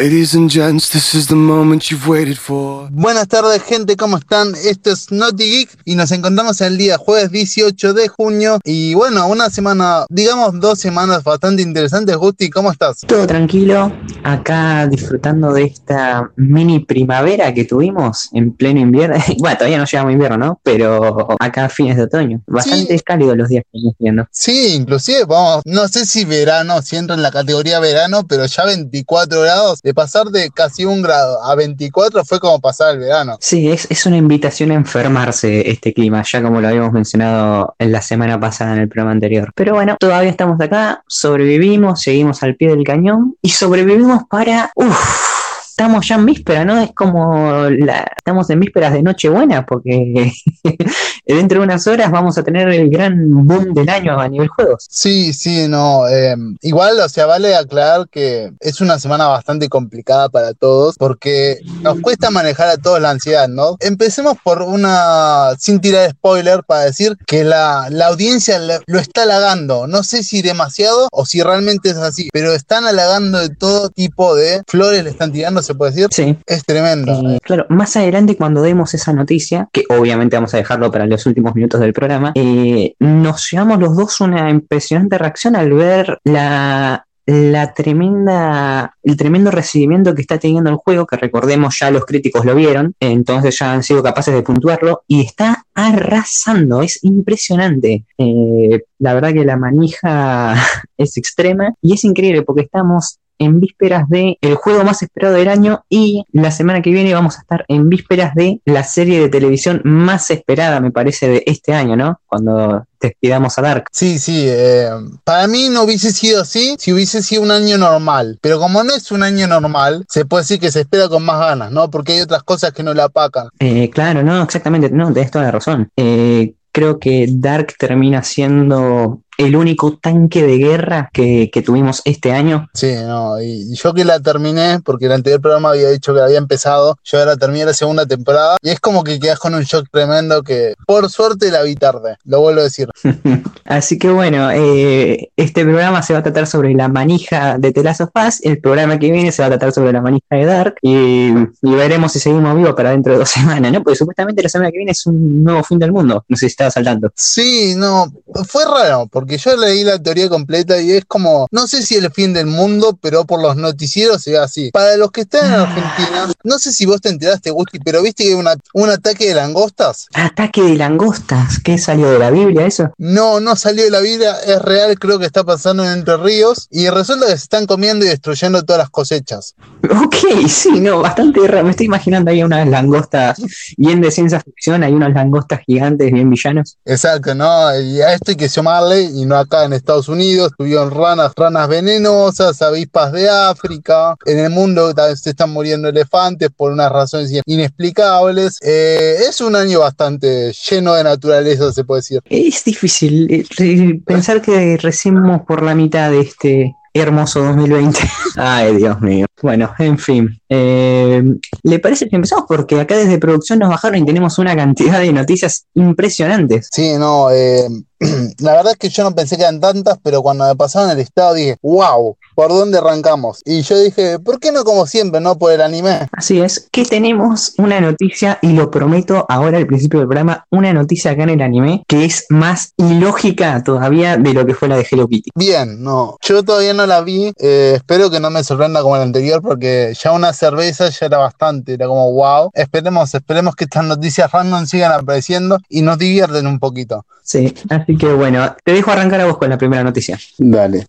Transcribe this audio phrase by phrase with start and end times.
[0.00, 2.88] Ladies and gents, this is the moment you've waited for.
[2.90, 4.54] Buenas tardes, gente, ¿cómo están?
[4.64, 8.60] Esto es Naughty Geek y nos encontramos el día jueves 18 de junio.
[8.64, 12.16] Y bueno, una semana, digamos dos semanas bastante interesantes.
[12.16, 13.00] Gusti, ¿cómo estás?
[13.06, 13.92] Todo tranquilo,
[14.24, 19.16] acá disfrutando de esta mini primavera que tuvimos en pleno invierno.
[19.38, 20.60] bueno, todavía no llegamos invierno, ¿no?
[20.62, 22.40] Pero acá a fines de otoño.
[22.46, 23.04] Bastante Sí.
[23.04, 24.26] cálido los días que estamos viendo.
[24.30, 28.64] Sí, inclusive, vamos, no sé si verano, si entra en la categoría verano, pero ya
[28.64, 33.36] 24 grados, pasar de casi un grado a 24 fue como pasar el verano.
[33.40, 37.92] Sí, es, es una invitación a enfermarse este clima, ya como lo habíamos mencionado en
[37.92, 39.52] la semana pasada en el programa anterior.
[39.54, 44.70] Pero bueno, todavía estamos acá, sobrevivimos, seguimos al pie del cañón y sobrevivimos para...
[44.74, 45.39] Uf,
[45.80, 46.78] estamos ya en víspera, ¿no?
[46.78, 50.30] Es como la, estamos en vísperas de Nochebuena, porque
[51.26, 54.86] dentro de unas horas vamos a tener el gran boom del año a nivel juegos.
[54.90, 56.06] Sí, sí, no.
[56.06, 61.60] eh, igual, o sea, vale aclarar que es una semana bastante complicada para todos porque
[61.80, 63.78] nos cuesta manejar a todos la ansiedad, ¿no?
[63.80, 69.86] Empecemos por una, sin tirar spoiler, para decir que la, la audiencia lo está halagando.
[69.86, 74.34] No sé si demasiado o si realmente es así, pero están halagando de todo tipo
[74.34, 76.08] de flores, le están tirando, se puede decir.
[76.10, 76.36] Sí.
[76.46, 77.12] Es tremendo.
[77.30, 81.26] Eh, claro, más adelante cuando demos esa noticia, que obviamente vamos a dejarlo para los
[81.26, 87.04] últimos minutos del programa, eh, nos llevamos los dos una impresionante reacción al ver la,
[87.30, 92.44] la tremenda, el tremendo recibimiento que está teniendo el juego, que recordemos ya los críticos
[92.44, 98.04] lo vieron, entonces ya han sido capaces de puntuarlo, y está arrasando, es impresionante.
[98.18, 100.54] Eh, la verdad que la manija
[100.96, 105.48] es extrema y es increíble porque estamos en vísperas de el juego más esperado del
[105.48, 109.28] año y la semana que viene vamos a estar en vísperas de la serie de
[109.28, 112.20] televisión más esperada, me parece, de este año, ¿no?
[112.26, 113.86] Cuando despidamos a Dark.
[113.90, 114.90] Sí, sí, eh,
[115.24, 118.94] para mí no hubiese sido así si hubiese sido un año normal, pero como no
[118.94, 121.90] es un año normal, se puede decir que se espera con más ganas, ¿no?
[121.90, 123.48] Porque hay otras cosas que no la apacan.
[123.58, 125.88] Eh, claro, no, exactamente, no, tenés toda la razón.
[125.96, 132.32] Eh, creo que Dark termina siendo el único tanque de guerra que, que tuvimos este
[132.32, 132.68] año.
[132.74, 136.20] Sí, no, y, y yo que la terminé, porque el anterior programa había dicho que
[136.20, 139.62] había empezado, yo ahora terminé la segunda temporada, y es como que quedas con un
[139.62, 142.88] shock tremendo que por suerte la vi tarde, lo vuelvo a decir.
[143.64, 148.10] Así que bueno, eh, este programa se va a tratar sobre la manija de of
[148.26, 151.28] Us, el programa que viene se va a tratar sobre la manija de Dark y,
[151.30, 153.82] y veremos si seguimos vivos para dentro de dos semanas, ¿no?
[153.82, 156.46] Porque supuestamente la semana que viene es un nuevo fin del mundo, no sé si
[156.46, 157.10] estaba saltando.
[157.14, 158.12] Sí, no,
[158.46, 162.10] fue raro, porque yo leí la teoría completa y es como, no sé si el
[162.12, 164.70] fin del mundo, pero por los noticieros se ve así.
[164.72, 168.24] Para los que están en Argentina, no sé si vos te enteraste, Gusti, pero viste
[168.24, 170.06] que hay una- un ataque de langostas.
[170.14, 172.92] Ataque de langostas, ¿qué salió de la Biblia eso?
[172.98, 176.66] No, no salió de la vida, es real, creo que está pasando en Entre Ríos
[176.70, 179.54] y resulta que se están comiendo y destruyendo todas las cosechas.
[179.84, 181.64] Ok, sí, no, bastante raro.
[181.64, 183.38] Me estoy imaginando ahí unas langostas
[183.76, 186.76] bien de ciencia ficción, hay unas langostas gigantes bien villanos.
[186.84, 187.78] Exacto, ¿no?
[187.80, 191.68] Y a esto hay que sumarle, y no acá en Estados Unidos, tuvieron ranas, ranas
[191.68, 198.58] venenosas, avispas de África, en el mundo se están muriendo elefantes por unas razones inexplicables.
[198.62, 202.20] Eh, es un año bastante lleno de naturaleza, se puede decir.
[202.24, 207.98] Es difícil eh, pensar que recién vamos por la mitad de este hermoso 2020.
[208.36, 209.26] Ay, Dios mío.
[209.42, 210.40] Bueno, en fin.
[210.48, 211.22] Eh,
[211.62, 212.44] ¿Le parece que empezamos?
[212.48, 216.68] Porque acá desde producción nos bajaron y tenemos una cantidad de noticias impresionantes.
[216.72, 217.68] Sí, no, eh,
[218.38, 221.00] la verdad es que yo no pensé que eran tantas, pero cuando me pasaron el
[221.00, 223.42] estado dije, wow, ¿por dónde arrancamos?
[223.44, 226.08] Y yo dije, ¿por qué no como siempre, no por el anime?
[226.12, 230.72] Así es, que tenemos una noticia, y lo prometo ahora al principio del programa, una
[230.72, 234.76] noticia acá en el anime que es más ilógica todavía de lo que fue la
[234.76, 235.30] de Hello Kitty.
[235.34, 239.02] Bien, no, yo todavía no la vi, eh, espero que no me sorprenda como la
[239.02, 242.50] anterior, porque ya una cerveza ya era bastante, era como wow.
[242.54, 247.04] Esperemos, esperemos que estas noticias random sigan apareciendo y nos divierten un poquito.
[247.22, 250.18] Sí, así que bueno, te dejo arrancar a vos con la primera noticia.
[250.38, 250.86] Dale.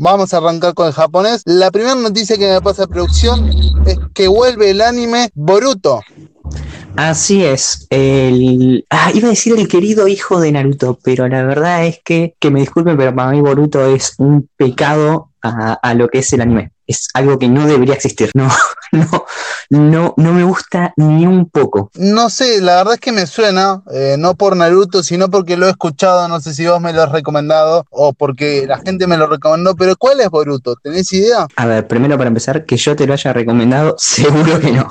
[0.00, 1.42] Vamos a arrancar con el japonés.
[1.44, 3.50] La primera noticia que me pasa a producción
[3.84, 6.00] es que vuelve el anime Boruto.
[6.96, 8.84] Así es, el...
[8.90, 12.50] Ah, iba a decir el querido hijo de Naruto, pero la verdad es que, que
[12.50, 16.40] me disculpen, pero para mí Boruto es un pecado a, a lo que es el
[16.40, 16.72] anime.
[16.86, 18.30] Es algo que no debería existir.
[18.34, 18.48] No,
[18.92, 19.26] no,
[19.70, 21.90] no, no me gusta ni un poco.
[21.94, 25.66] No sé, la verdad es que me suena, eh, no por Naruto, sino porque lo
[25.66, 29.18] he escuchado, no sé si vos me lo has recomendado o porque la gente me
[29.18, 30.76] lo recomendó, pero ¿cuál es Boruto?
[30.82, 31.46] ¿Tenés idea?
[31.56, 34.88] A ver, primero para empezar, que yo te lo haya recomendado, seguro que no.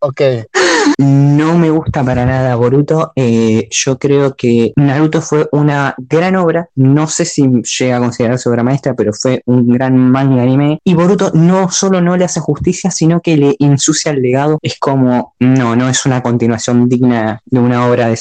[0.00, 0.20] Ok.
[0.98, 3.12] No me gusta para nada Boruto.
[3.14, 6.68] Eh, yo creo que Naruto fue una gran obra.
[6.74, 7.46] No sé si
[7.78, 10.80] llega a considerarse obra maestra, pero fue un gran manga anime.
[10.84, 14.58] Y Boruto no solo no le hace justicia, sino que le ensucia el legado.
[14.62, 18.14] Es como, no, no es una continuación digna de una obra de,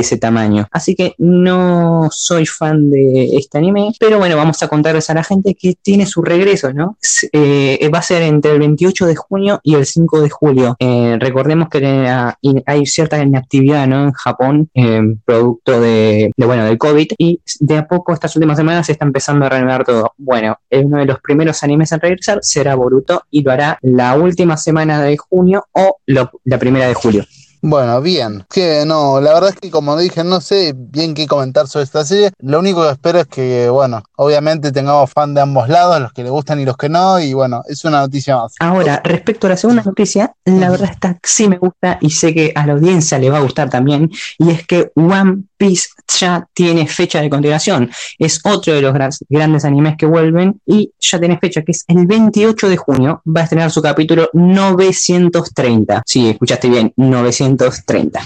[0.00, 0.68] ese tamaño.
[0.70, 3.92] Así que no soy fan de este anime.
[3.98, 6.96] Pero bueno, vamos a contarles a la gente que tiene su regreso, ¿no?
[7.32, 10.76] Eh, va a ser entre el 28 de junio y el 5 de julio.
[10.78, 14.04] Eh, recordemos que hay cierta inactividad ¿no?
[14.04, 18.86] en Japón, eh, producto de, bueno, del COVID, y de a poco estas últimas semanas
[18.86, 20.12] se está empezando a renovar todo.
[20.16, 24.56] Bueno, uno de los primeros animes en regresar será Boruto y lo hará la última
[24.56, 27.24] semana de junio o la primera de julio.
[27.66, 28.44] Bueno, bien.
[28.52, 32.04] Que no, la verdad es que como dije, no sé bien qué comentar sobre esta
[32.04, 32.30] serie.
[32.40, 36.22] Lo único que espero es que, bueno, obviamente tengamos fan de ambos lados, los que
[36.22, 38.52] le gustan y los que no, y bueno, es una noticia más.
[38.60, 42.52] Ahora, respecto a la segunda noticia, la verdad está sí me gusta y sé que
[42.54, 46.86] a la audiencia le va a gustar también, y es que One Piece ya tiene
[46.86, 47.90] fecha de continuación.
[48.18, 48.94] Es otro de los
[49.28, 53.22] grandes animes que vuelven y ya tiene fecha, que es el 28 de junio.
[53.24, 56.02] Va a estrenar su capítulo 930.
[56.06, 58.22] Sí, escuchaste bien, 930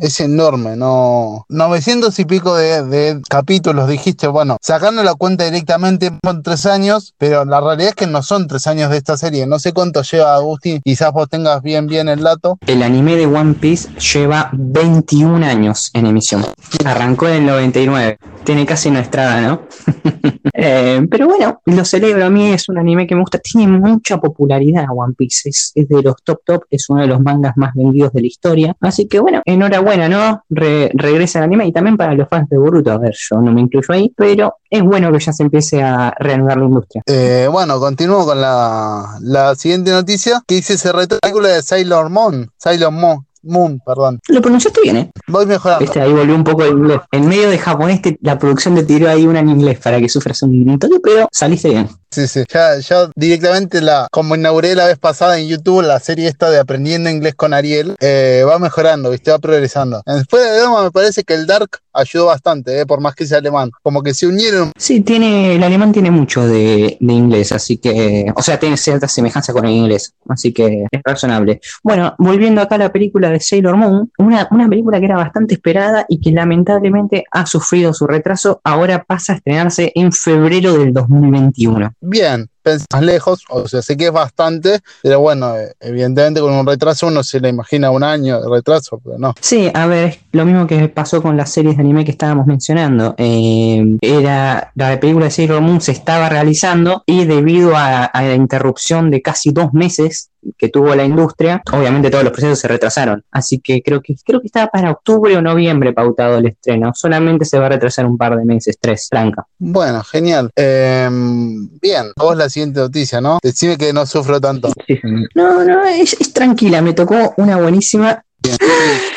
[0.00, 6.42] es enorme, no 900 y pico de, capítulos, dijiste, bueno, sacando la cuenta directamente son
[6.42, 9.58] tres años, pero la realidad es que no son tres años de esta serie, no
[9.58, 12.58] sé cuánto lleva Agustín, quizás vos tengas bien bien el dato.
[12.66, 16.44] El anime de One Piece lleva 21 años en emisión,
[16.84, 18.18] arrancó en el 99,
[18.50, 19.62] tiene casi nuestra edad, ¿no?
[20.52, 24.18] Eh, pero bueno, lo celebro, a mí es un anime que me gusta, tiene mucha
[24.18, 28.12] popularidad One Piece, es, de los top top, es uno de los mangas más vendidos
[28.12, 30.44] de la historia, así que bueno, enhorabuena ¿no?
[30.50, 33.62] regresa el anime y también para los fans de Boruto, a ver, yo no me
[33.62, 37.02] incluyo ahí, pero es bueno que ya se empiece a reanudar la industria.
[37.06, 42.50] Eh, bueno, continúo con la, la siguiente noticia, que dice se película de Sailor Moon,
[42.58, 44.20] Sailor Moon, Moon, perdón.
[44.28, 45.10] Lo pronunciaste bien, ¿eh?
[45.28, 45.80] Voy mejorando.
[45.80, 47.00] Viste, ahí volvió un poco de inglés.
[47.12, 50.42] En medio de japonés, la producción te tiró ahí una en inglés para que sufras
[50.42, 51.88] un minuto, pero saliste bien.
[52.12, 52.42] Sí, sí.
[52.52, 56.58] Ya, ya directamente la, como inauguré la vez pasada en YouTube, la serie esta de
[56.58, 59.30] Aprendiendo Inglés con Ariel, eh, va mejorando, ¿viste?
[59.30, 60.02] Va progresando.
[60.04, 63.38] Después de Doma me parece que el Dark ayudó bastante, eh, por más que sea
[63.38, 63.70] alemán.
[63.82, 64.72] Como que se unieron.
[64.76, 69.52] Sí, tiene, el alemán tiene mucho de, inglés, así que, o sea, tiene cierta semejanza
[69.52, 71.60] con el inglés, así que es razonable.
[71.84, 75.54] Bueno, volviendo acá a la película de Sailor Moon, una, una película que era bastante
[75.54, 80.92] esperada y que lamentablemente ha sufrido su retraso, ahora pasa a estrenarse en febrero del
[80.92, 86.52] 2021 bien, más lejos, o sea, sé que es bastante, pero bueno, eh, evidentemente con
[86.52, 89.34] un retraso uno se le imagina un año de retraso, pero no.
[89.40, 93.14] Sí, a ver, lo mismo que pasó con las series de anime que estábamos mencionando.
[93.18, 99.10] Eh, era la película de Sailor Moon se estaba realizando y debido a la interrupción
[99.10, 103.24] de casi dos meses que tuvo la industria, obviamente todos los procesos se retrasaron.
[103.30, 106.92] Así que creo que creo que estaba para octubre o noviembre pautado el estreno.
[106.94, 109.46] Solamente se va a retrasar un par de meses, tres, Blanca.
[109.58, 110.50] Bueno, genial.
[110.54, 113.38] Em, bien, vos la siguiente noticia, ¿no?
[113.42, 114.70] Decime que no sufro tanto.
[115.34, 116.82] no, no, es, tranquila.
[116.82, 118.22] Me tocó una buenísima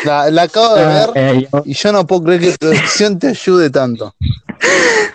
[0.05, 3.27] La, acabo de ah, ver eh, y yo no puedo creer que la producción te
[3.29, 4.13] ayude tanto.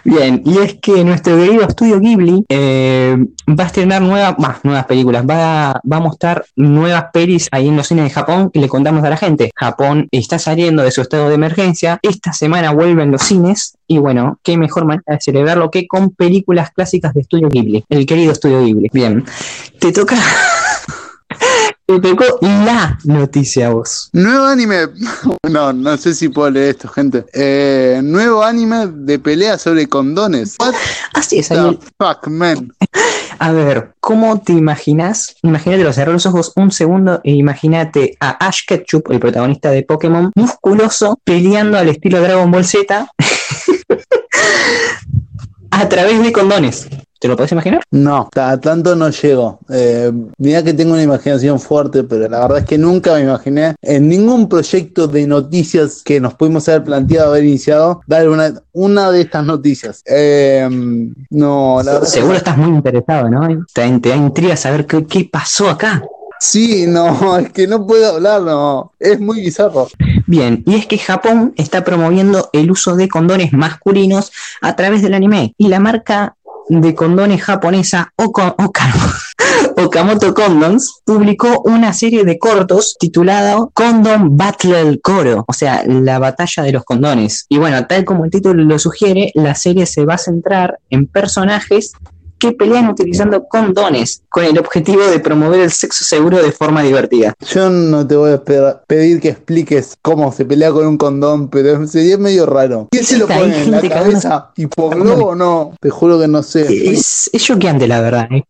[0.05, 3.17] Bien, y es que nuestro querido estudio Ghibli eh,
[3.49, 7.77] va a estrenar nuevas, nuevas películas, va a, va a mostrar nuevas pelis ahí en
[7.77, 9.51] los cines de Japón que le contamos a la gente.
[9.55, 14.39] Japón está saliendo de su estado de emergencia, esta semana vuelven los cines y bueno,
[14.43, 18.65] qué mejor manera de celebrarlo que con películas clásicas de estudio Ghibli, el querido estudio
[18.65, 18.89] Ghibli.
[18.93, 19.25] Bien,
[19.79, 20.17] te toca...
[21.89, 24.11] Te tocó la noticia a vos.
[24.13, 24.77] Nuevo anime.
[25.49, 27.25] No, no sé si puedo leer esto, gente.
[27.33, 30.57] Eh, nuevo anime de pelea sobre condones.
[31.15, 31.79] Así es, ahí.
[31.99, 32.75] Fuck, man.
[33.39, 35.37] A ver, ¿cómo te imaginas?
[35.43, 40.31] Imagínate, cerrar los ojos un segundo e imagínate a Ash Ketchup, el protagonista de Pokémon,
[40.35, 43.11] musculoso, peleando al estilo Dragon Ball Z
[45.71, 46.87] a través de condones.
[47.19, 47.83] ¿Te lo puedes imaginar?
[47.91, 49.59] No, a tanto no llego.
[49.71, 53.75] Eh, mira que tengo una imaginación fuerte, pero la verdad es que nunca me imaginé
[53.83, 59.11] en ningún proyecto de noticias que nos pudimos haber planteado, haber iniciado, dar una, una
[59.11, 60.03] de estas noticias.
[60.07, 60.69] Eh,
[61.31, 63.67] no, la verdad Seguro estás muy interesado, ¿no?
[63.73, 66.03] Te, te da intriga saber qué, qué pasó acá.
[66.41, 68.93] Sí, no, es que no puedo hablar, no.
[68.99, 69.89] Es muy bizarro.
[70.27, 75.15] Bien, y es que Japón está promoviendo el uso de condones masculinos a través del
[75.15, 75.55] anime.
[75.59, 76.37] Y la marca
[76.69, 78.13] de condones japonesa
[79.77, 86.65] Okamoto Condoms publicó una serie de cortos titulado Condom Battle Coro, o sea, la batalla
[86.65, 87.47] de los condones.
[87.49, 91.07] Y bueno, tal como el título lo sugiere, la serie se va a centrar en
[91.07, 91.93] personajes
[92.39, 97.35] que pelean utilizando condones con el objetivo de promover el sexo seguro de forma divertida.
[97.53, 98.43] Yo no te voy a
[98.87, 102.89] pedir que expliques cómo se pelea con un condón, pero sería medio raro.
[102.91, 104.51] ¿Quién se lo pone en la cabeza?
[104.57, 105.75] ¿Hipoglobo o no?
[105.81, 106.93] Te juro que no sé.
[106.93, 108.29] Es, es choqueante, la verdad.
[108.31, 108.45] ¿eh?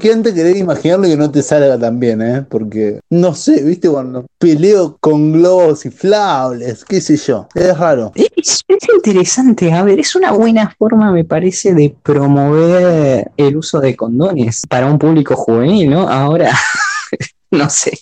[0.00, 2.44] Que antes querer imaginarlo y que no te salga tan bien, ¿eh?
[2.48, 3.88] Porque, no sé, ¿viste?
[3.88, 7.48] Cuando peleo con globos inflables, qué sé yo.
[7.54, 8.12] Es raro.
[8.14, 13.80] Es, es interesante, a ver, es una buena forma, me parece, de promover el uso
[13.80, 16.08] de condones para un público juvenil, ¿no?
[16.08, 16.50] Ahora,
[17.50, 17.98] no sé,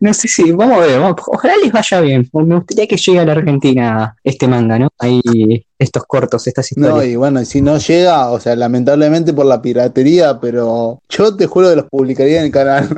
[0.00, 2.28] no sé si, vamos a ver, vamos- ojalá les vaya bien.
[2.32, 4.88] Me gustaría que llegue a la Argentina este manga, ¿no?
[4.98, 6.94] Ahí, estos cortos, estas historias.
[6.96, 11.46] No, y bueno, si no llega, o sea, lamentablemente por la piratería, pero yo te
[11.46, 12.88] juro que los publicaría en el canal.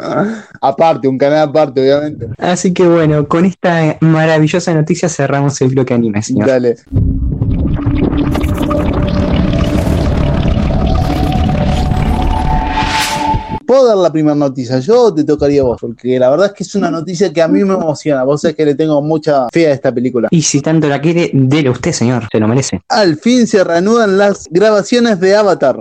[0.61, 2.29] aparte, un canal aparte, obviamente.
[2.39, 6.49] Así que bueno, con esta maravillosa noticia cerramos el bloque anime, señor.
[6.49, 6.77] Dale.
[13.67, 15.79] ¿Puedo dar la primera noticia yo o te tocaría a vos?
[15.81, 18.25] Porque la verdad es que es una noticia que a mí me emociona.
[18.25, 20.29] Vos sabés que le tengo mucha fe a esta película.
[20.31, 22.83] Y si tanto la quiere, dele usted, señor, se lo merece.
[22.89, 25.81] Al fin se reanudan las grabaciones de Avatar.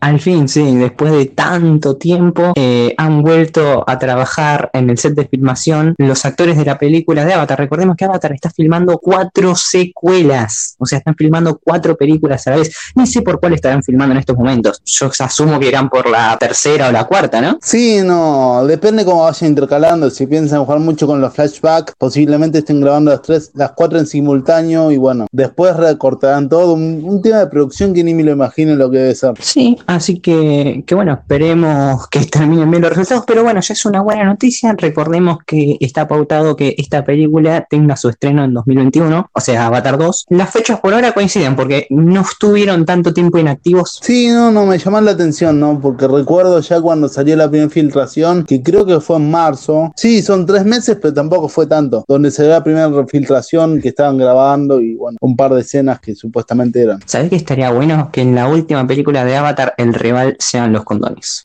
[0.00, 5.14] Al fin, sí, después de tanto tiempo, eh, han vuelto a trabajar en el set
[5.14, 7.58] de filmación los actores de la película de Avatar.
[7.58, 12.56] Recordemos que Avatar está filmando cuatro secuelas, o sea, están filmando cuatro películas a la
[12.56, 12.74] vez.
[12.94, 14.80] No sé por cuál estarán filmando en estos momentos.
[14.86, 17.58] Yo asumo que irán por la tercera o la cuarta, ¿no?
[17.60, 20.08] Sí, no, depende cómo vayan intercalando.
[20.08, 24.06] Si piensan jugar mucho con los flashbacks, posiblemente estén grabando las tres, las cuatro en
[24.06, 26.72] simultáneo y bueno, después recortarán todo.
[26.72, 29.34] Un, un tema de producción que ni me lo imagino lo que debe ser.
[29.40, 33.84] Sí, así que, que bueno, esperemos que terminen bien los resultados, pero bueno, ya es
[33.84, 34.74] una buena noticia.
[34.76, 39.98] Recordemos que está pautado que esta película tenga su estreno en 2021, o sea, Avatar
[39.98, 40.26] 2.
[40.30, 44.00] Las fechas por ahora coinciden porque no estuvieron tanto tiempo inactivos.
[44.02, 45.80] Sí, no, no, me llaman la atención, ¿no?
[45.80, 49.92] Porque recuerdo ya cuando salió la primera filtración, que creo que fue en marzo.
[49.96, 52.04] Sí, son tres meses, pero tampoco fue tanto.
[52.06, 56.00] Donde se ve la primera filtración que estaban grabando y bueno, un par de escenas
[56.00, 57.00] que supuestamente eran.
[57.06, 60.84] ¿Sabés que estaría bueno que en la última película de Avatar el rival sean los
[60.84, 61.44] condones?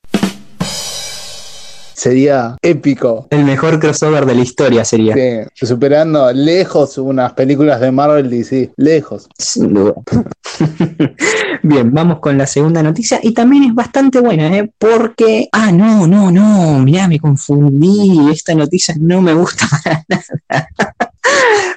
[1.96, 3.26] Sería épico.
[3.30, 5.14] El mejor crossover de la historia sería.
[5.14, 9.28] Sí, superando lejos unas películas de Marvel y sí, lejos.
[9.38, 9.94] Sin duda.
[11.62, 14.70] Bien, vamos con la segunda noticia y también es bastante buena, ¿eh?
[14.78, 15.48] Porque...
[15.50, 18.30] Ah, no, no, no, mirá, me confundí.
[18.30, 20.70] Esta noticia no me gusta para nada.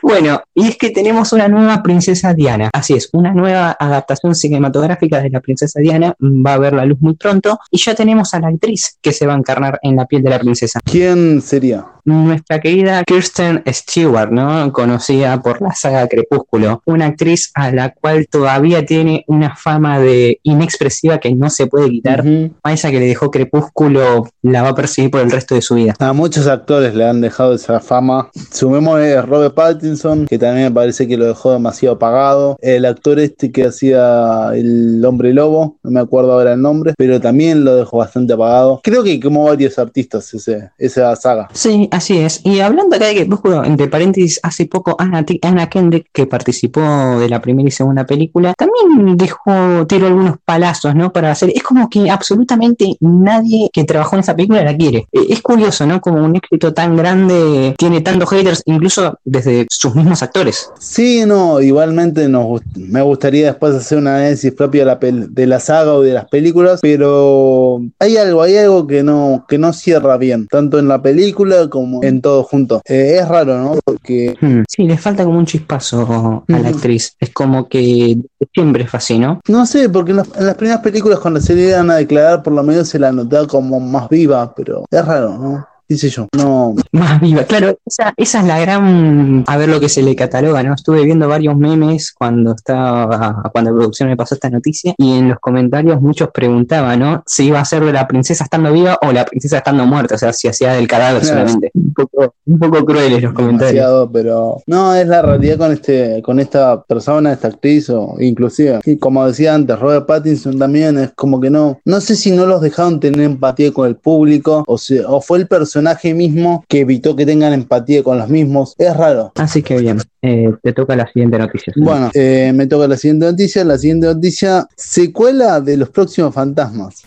[0.02, 2.70] Bueno, y es que tenemos una nueva princesa Diana.
[2.74, 7.00] Así es, una nueva adaptación cinematográfica de la princesa Diana va a ver la luz
[7.00, 10.06] muy pronto y ya tenemos a la actriz que se va a encarnar en la
[10.06, 10.80] piel de la princesa.
[10.84, 11.86] ¿Quién sería?
[12.06, 14.72] Nuestra querida Kirsten Stewart, ¿no?
[14.74, 20.40] Conocida por la saga Crepúsculo, una actriz a la cual todavía tiene una fama de
[20.44, 22.24] inexpresiva que no se puede quitar.
[22.64, 25.76] A esa que le dejó Crepúsculo la va a perseguir por el resto de su
[25.76, 25.94] vida.
[26.00, 28.30] A muchos actores le han dejado esa fama.
[28.52, 29.22] Sumémosle a
[29.54, 32.58] Pattinson, que también me parece que lo dejó demasiado apagado.
[32.62, 37.20] El actor este que hacía el hombre lobo, no me acuerdo ahora el nombre, pero
[37.20, 38.82] también lo dejó bastante apagado.
[38.84, 41.50] Creo que como varios artistas ese, esa saga.
[41.54, 42.42] Sí, así es.
[42.44, 46.82] Y hablando acá de Crepúsculo, entre paréntesis, hace poco Anna, Anna Kendrick, que participó
[47.20, 51.12] de la primera y segunda película, también dejó, tiró algunos palazos, ¿no?
[51.12, 51.52] Para hacer.
[51.56, 55.08] Es como que absolutamente nadie que trabajó en esa película la quiere.
[55.12, 56.02] Eh, Es curioso, ¿no?
[56.02, 60.70] Como un éxito tan grande tiene tantos haters, incluso desde sus mismos actores.
[60.80, 65.60] Sí, no, igualmente nos, me gustaría después hacer un análisis propio de la, de la
[65.60, 70.18] saga o de las películas, pero hay algo, hay algo que no, que no cierra
[70.18, 72.82] bien, tanto en la película como en todo junto.
[72.86, 73.80] Eh, es raro, ¿no?
[73.84, 74.64] Porque Hmm.
[74.68, 77.16] Sí, le falta como un chispazo a la actriz.
[77.20, 78.18] Es como que
[78.54, 79.42] siempre fue así, ¿no?
[79.48, 82.44] No sé, porque en las, en las primeras películas cuando se le iban a declarar
[82.44, 85.68] por lo menos se la notaba como más viva, pero es raro, ¿no?
[85.90, 89.80] Qué sé yo, no, Más viva, claro, esa, esa es la gran, a ver lo
[89.80, 90.76] que se le cataloga, ¿no?
[90.76, 95.30] Estuve viendo varios memes cuando estaba, cuando la producción me pasó esta noticia, y en
[95.30, 97.24] los comentarios muchos preguntaban, ¿no?
[97.26, 100.18] Si iba a ser de la princesa estando viva o la princesa estando muerta, o
[100.20, 101.40] sea, si hacía del cadáver Claro.
[101.40, 101.72] solamente.
[101.74, 103.74] Un poco, un poco crueles los comentarios.
[103.74, 108.80] demasiado, pero no, es la realidad con este, con esta persona, esta actriz, o inclusive,
[108.86, 112.46] y como decía antes, Robert Pattinson también es como que no, no sé si no
[112.46, 115.79] los dejaron tener empatía con el público, o, sea, o fue el personaje
[116.14, 119.32] mismo que evitó que tengan empatía con los mismos, es raro.
[119.36, 120.00] Así que bien.
[120.22, 121.74] Eh, te toca la siguiente noticia.
[121.78, 123.64] Bueno, eh, me toca la siguiente noticia.
[123.64, 127.04] La siguiente noticia, secuela de los próximos fantasmas.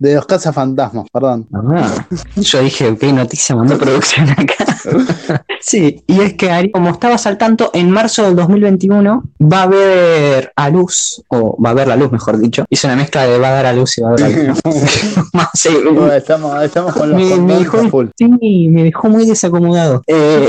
[0.00, 1.46] De los cazafantasmas, perdón.
[1.52, 4.54] Ah, yo dije, ok, noticia, mandó producción acá.
[5.60, 9.62] sí, y es que Ari, como estabas al tanto, en marzo del 2021 va a
[9.62, 12.64] haber a luz, o va a haber la luz, mejor dicho.
[12.68, 14.60] Hice una mezcla de va a dar a luz y va a haber la luz.
[15.54, 18.06] Sí, Bueno, estamos, estamos con los me, me dejó, a full.
[18.16, 20.02] sí, me dejó muy desacomodado.
[20.06, 20.48] Eh,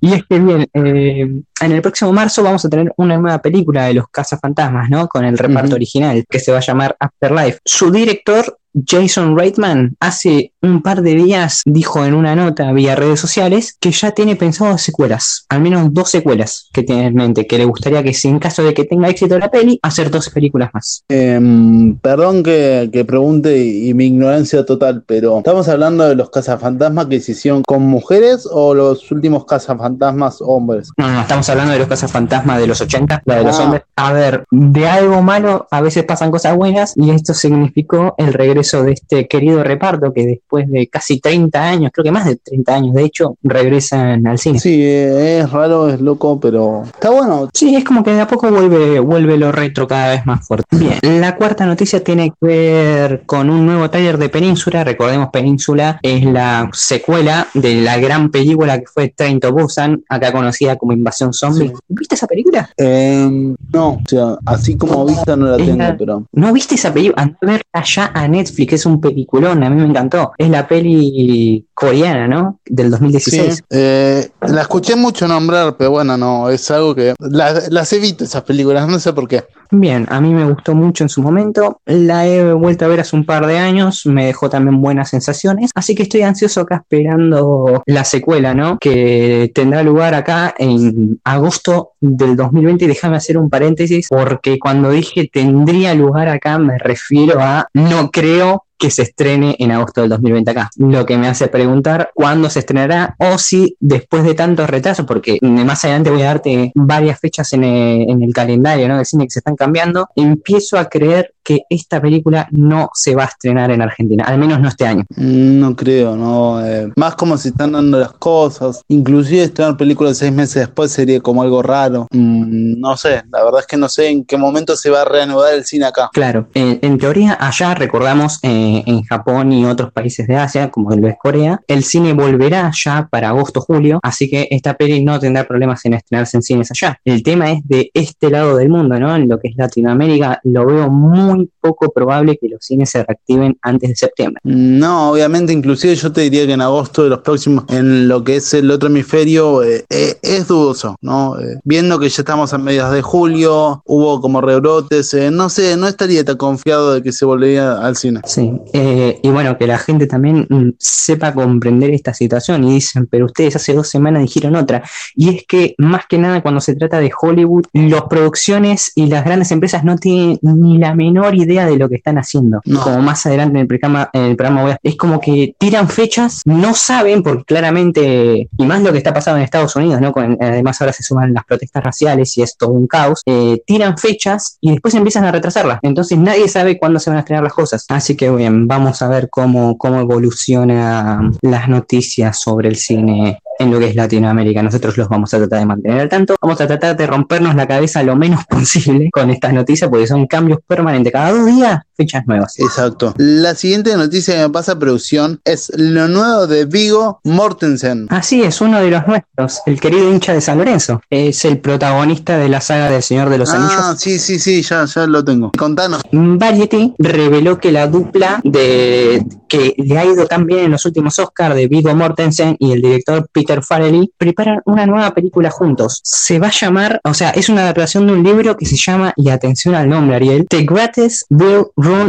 [0.00, 3.86] y es que bien, eh, en el próximo marzo vamos a tener una nueva película
[3.86, 5.08] de los cazafantasmas, ¿no?
[5.08, 7.58] Con el reparto original, que se va a llamar Afterlife.
[7.64, 13.18] Su director, Jason Reitman, hace un par de días dijo en una nota vía redes
[13.18, 17.58] sociales que ya tiene pensado secuelas, al menos dos secuelas que tiene en mente, que
[17.58, 20.70] le gustaría que si en caso de que tenga éxito la peli, hacer dos películas
[20.72, 21.02] más.
[21.08, 26.30] Em, perdón que, que pregunte y, y mi ignorancia total, pero ¿estamos hablando de los
[26.30, 30.90] cazafantasmas que se hicieron con mujeres o los últimos cazafantasmas hombres?
[30.96, 33.64] No, no, estamos hablando de los cazafantasmas de los 80, la de los Ah.
[33.64, 33.82] hombres.
[33.96, 38.59] A ver, de algo malo a veces pasan cosas buenas y esto significó el regreso
[38.60, 42.74] de este querido reparto que después de casi 30 años, creo que más de 30
[42.74, 44.58] años de hecho, regresan al cine.
[44.58, 47.48] Sí, eh, es raro, es loco, pero está bueno.
[47.54, 50.64] Sí, es como que de a poco vuelve, vuelve lo retro cada vez más fuerte.
[50.76, 54.84] Bien, la cuarta noticia tiene que ver con un nuevo taller de Península.
[54.84, 60.32] Recordemos, Península es la secuela de la gran película que fue Train to Busan, acá
[60.32, 61.68] conocida como Invasión Zombie.
[61.68, 61.74] Sí.
[61.88, 62.70] ¿Viste esa película?
[62.76, 66.74] Em, no, o sea, así como vista no la Es tengo, la- pero ¿No viste
[66.74, 67.22] esa película?
[67.22, 70.32] Andá a verla ya a Netflix, es un peliculón, a mí me encantó.
[70.36, 72.60] Es la peli coreana, ¿no?
[72.66, 73.54] Del 2016.
[73.56, 73.62] sí.
[73.70, 78.42] Eh, la escuché mucho nombrar, pero bueno, no, es algo que la- las evito esas
[78.42, 79.44] películas, no sé por qué.
[79.72, 81.80] Bien, a mí me gustó mucho en su momento.
[81.86, 85.70] La he vuelto a ver hace un par de años, me dejó también buenas sensaciones.
[85.74, 88.78] Así que estoy ansioso acá esperando la secuela, ¿no?
[88.78, 92.84] Que tendrá lugar acá en agosto del 2020.
[92.84, 98.10] Y déjame hacer un paréntesis, porque cuando dije tendría lugar acá, me refiero a no
[98.10, 100.70] creo que se estrene en agosto del 2020 acá.
[100.76, 105.38] Lo que me hace preguntar cuándo se estrenará o si después de tantos retrasos, porque
[105.42, 108.96] más adelante voy a darte varias fechas en el, en el calendario ¿no?
[108.96, 113.24] de cine que se están cambiando, empiezo a creer que esta película no se va
[113.24, 115.04] a estrenar en Argentina, al menos no este año.
[115.16, 116.64] No creo, no.
[116.64, 118.82] eh, más como se están dando las cosas.
[118.88, 122.06] Inclusive estrenar películas seis meses después sería como algo raro.
[122.10, 125.04] Mm, no sé, la verdad es que no sé en qué momento se va a
[125.04, 126.10] reanudar el cine acá.
[126.12, 130.92] Claro, en, en teoría allá recordamos eh, en Japón y otros países de Asia, como
[130.92, 135.44] el de Corea, el cine volverá ya para agosto-julio, así que esta peli no tendrá
[135.44, 136.98] problemas en estrenarse en cines allá.
[137.04, 139.14] El tema es de este lado del mundo, ¿no?
[139.14, 143.58] En lo que es Latinoamérica, lo veo muy poco probable que los cines se reactiven
[143.62, 144.40] antes de septiembre.
[144.44, 148.36] No, obviamente, inclusive yo te diría que en agosto de los próximos, en lo que
[148.36, 151.38] es el otro hemisferio, eh, eh, es dudoso, ¿no?
[151.38, 155.88] Eh, viendo que ya estamos a mediados de julio, hubo como rebrotes, no sé, no
[155.88, 158.20] estaría tan confiado de que se volvería al cine.
[158.24, 163.26] Sí, y bueno, que la gente también mm, sepa comprender esta situación y dicen, pero
[163.26, 164.82] ustedes hace dos semanas dijeron otra.
[165.14, 169.24] Y es que más que nada cuando se trata de Hollywood, las producciones y las
[169.24, 172.60] grandes empresas no tienen ni la menor idea de lo que están haciendo.
[172.64, 172.80] No.
[172.80, 175.88] Como más adelante en el programa, en el programa voy a- es como que tiran
[175.88, 180.12] fechas, no saben, porque claramente, y más lo que está pasando en Estados Unidos, ¿no?
[180.12, 183.96] Con- además ahora se suman las protestas raciales y es todo un caos, eh, tiran
[183.98, 185.78] fechas y después empiezan a retrasarlas.
[185.82, 187.84] Entonces nadie sabe cuándo se van a estrenar las cosas.
[187.88, 193.70] Así que bien, vamos a ver cómo, cómo evolucionan las noticias sobre el cine en
[193.70, 194.62] lo que es Latinoamérica.
[194.62, 196.36] Nosotros los vamos a tratar de mantener al tanto.
[196.40, 200.26] Vamos a tratar de rompernos la cabeza lo menos posible con estas noticias porque son
[200.26, 201.12] cambios permanentes.
[201.12, 202.58] Cada dos días, fechas nuevas.
[202.58, 203.12] Exacto.
[203.18, 208.06] La siguiente noticia que me pasa a producción es lo nuevo de Vigo Mortensen.
[208.08, 211.02] Así es, uno de los nuestros, el querido hincha de San Lorenzo.
[211.10, 214.00] Es el protagonista de la saga del Señor de los Ah, Anillos.
[214.00, 215.50] sí, sí, sí, ya, ya lo tengo.
[215.58, 216.00] Contanos.
[216.12, 221.18] Variety reveló que la dupla de que le ha ido tan bien en los últimos
[221.18, 226.00] Oscars de Viggo Mortensen y el director Peter Farrelly preparan una nueva película juntos.
[226.04, 229.12] Se va a llamar, o sea, es una adaptación de un libro que se llama,
[229.16, 231.64] y atención al nombre, Ariel, The Greatest Will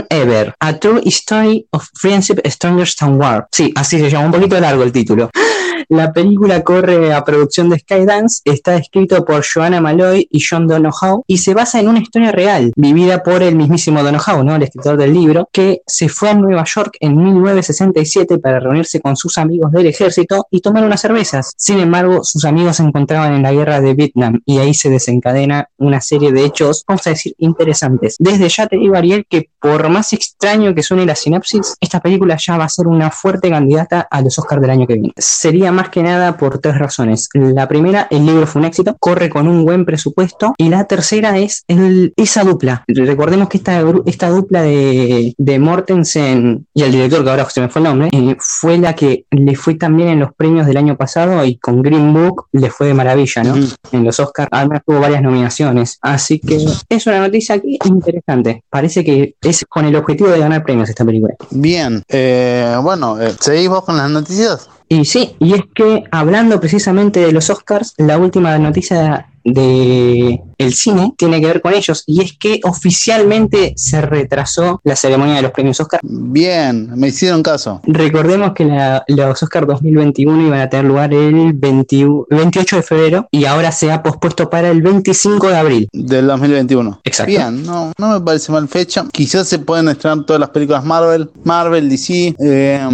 [0.09, 3.47] Ever, A True Story of Friendship Stronger Than War.
[3.51, 5.29] Sí, así se llama, un poquito largo el título.
[5.89, 11.23] La película corre a producción de Skydance, está escrito por Joanna Malloy y John Donohoe
[11.27, 14.55] y se basa en una historia real, vivida por el mismísimo Donohoe, ¿no?
[14.55, 19.17] el escritor del libro, que se fue a Nueva York en 1967 para reunirse con
[19.17, 21.51] sus amigos del ejército y tomar unas cervezas.
[21.57, 25.67] Sin embargo, sus amigos se encontraban en la guerra de Vietnam y ahí se desencadena
[25.77, 28.15] una serie de hechos, vamos a decir, interesantes.
[28.19, 32.37] Desde ya te digo, Ariel, que por más extraño que suene la sinapsis, esta película
[32.37, 35.13] ya va a ser una fuerte candidata a los Oscars del año que viene.
[35.17, 37.29] Sería más que nada por tres razones.
[37.33, 40.53] La primera, el libro fue un éxito, corre con un buen presupuesto.
[40.57, 42.83] Y la tercera es el, esa dupla.
[42.87, 47.69] Recordemos que esta, esta dupla de, de Mortensen y el director, que ahora se me
[47.69, 50.97] fue el nombre, eh, fue la que le fue también en los premios del año
[50.97, 53.55] pasado y con Green Book le fue de maravilla, ¿no?
[53.91, 55.97] En los Oscars, además tuvo varias nominaciones.
[56.01, 58.63] Así que es una noticia aquí interesante.
[58.69, 61.35] Parece que es con el objetivo de ganar premios esta película.
[61.49, 64.69] Bien, eh, bueno, eh, ¿seguimos con las noticias?
[64.87, 70.73] Y sí, y es que hablando precisamente de los Oscars, la última noticia de el
[70.73, 75.41] cine tiene que ver con ellos y es que oficialmente se retrasó la ceremonia de
[75.43, 75.99] los premios Oscar.
[76.03, 77.81] Bien, me hicieron caso.
[77.85, 78.65] Recordemos que
[79.07, 84.03] los Oscar 2021 iban a tener lugar el 28 de febrero y ahora se ha
[84.03, 85.87] pospuesto para el 25 de abril.
[85.91, 87.01] Del 2021.
[87.03, 87.31] Exacto.
[87.31, 89.05] Bien, no, no me parece mal fecha.
[89.11, 92.35] Quizás se pueden estrenar todas las películas Marvel, Marvel, DC.
[92.39, 92.87] Eh,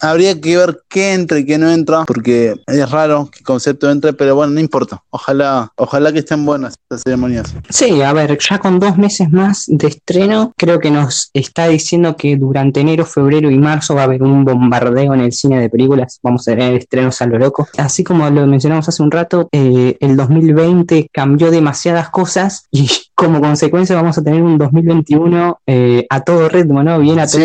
[0.00, 4.12] habría que ver qué entra y qué no entra porque es raro que concepto entre,
[4.12, 5.02] pero bueno, no importa.
[5.10, 7.54] Ojalá Ojalá que estén buenas ceremonias.
[7.68, 12.16] Sí, a ver, ya con dos meses más de estreno, creo que nos está diciendo
[12.16, 15.68] que durante enero, febrero y marzo va a haber un bombardeo en el cine de
[15.68, 16.18] películas.
[16.22, 17.68] Vamos a tener estrenos a lo loco.
[17.76, 23.40] Así como lo mencionamos hace un rato, eh, el 2020 cambió demasiadas cosas y como
[23.40, 26.98] consecuencia vamos a tener un 2021 eh, a todo ritmo, ¿no?
[26.98, 27.42] Bien a todo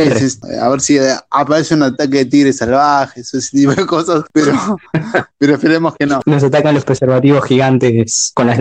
[0.62, 4.54] A ver si eh, aparece un ataque de tigres salvajes, ese tipo de cosas, pero,
[5.38, 6.22] pero esperemos que no.
[6.26, 8.58] Nos atacan los preservativos gigantes con las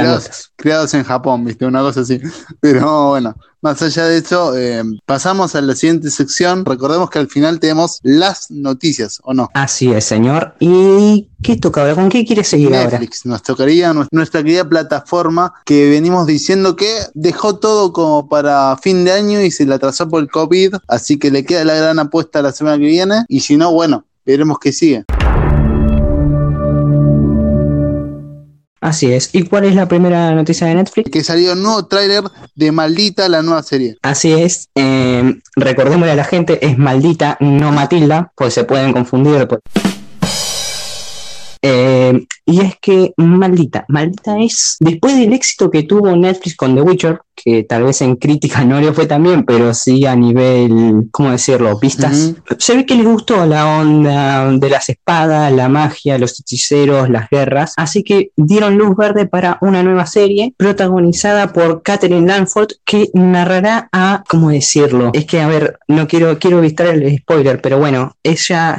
[0.56, 2.20] creados, En Japón, viste, una cosa así.
[2.60, 6.66] Pero bueno, más allá de eso, eh, pasamos a la siguiente sección.
[6.66, 9.48] Recordemos que al final tenemos las noticias, ¿o no?
[9.54, 10.54] Así es, señor.
[10.60, 11.94] ¿Y qué toca ahora?
[11.94, 17.56] ¿Con qué quieres seguir Netflix, Nos tocaría nuestra querida plataforma que venimos diciendo que dejó
[17.56, 20.74] todo como para fin de año y se la atrasó por el COVID.
[20.88, 23.24] Así que le queda la gran apuesta la semana que viene.
[23.28, 25.04] Y si no, bueno, veremos qué sigue.
[28.84, 29.30] Así es.
[29.32, 31.10] ¿Y cuál es la primera noticia de Netflix?
[31.10, 32.22] Que salió un nuevo tráiler
[32.54, 33.96] de Maldita, la nueva serie.
[34.02, 34.68] Así es.
[34.74, 39.48] Eh, recordémosle a la gente, es Maldita, no Matilda, pues se pueden confundir.
[39.48, 39.62] Pues.
[42.10, 46.82] Eh, y es que, maldita, maldita es, después del éxito que tuvo Netflix con The
[46.82, 51.08] Witcher, que tal vez en crítica no le fue tan bien, pero sí a nivel,
[51.10, 56.18] ¿cómo decirlo?, pistas, se ve que les gustó la onda de las espadas, la magia,
[56.18, 61.82] los hechiceros, las guerras, así que dieron luz verde para una nueva serie protagonizada por
[61.82, 65.10] Catherine Lanford que narrará a, ¿cómo decirlo?
[65.14, 68.78] Es que, a ver, no quiero, quiero evitar el spoiler, pero bueno, ella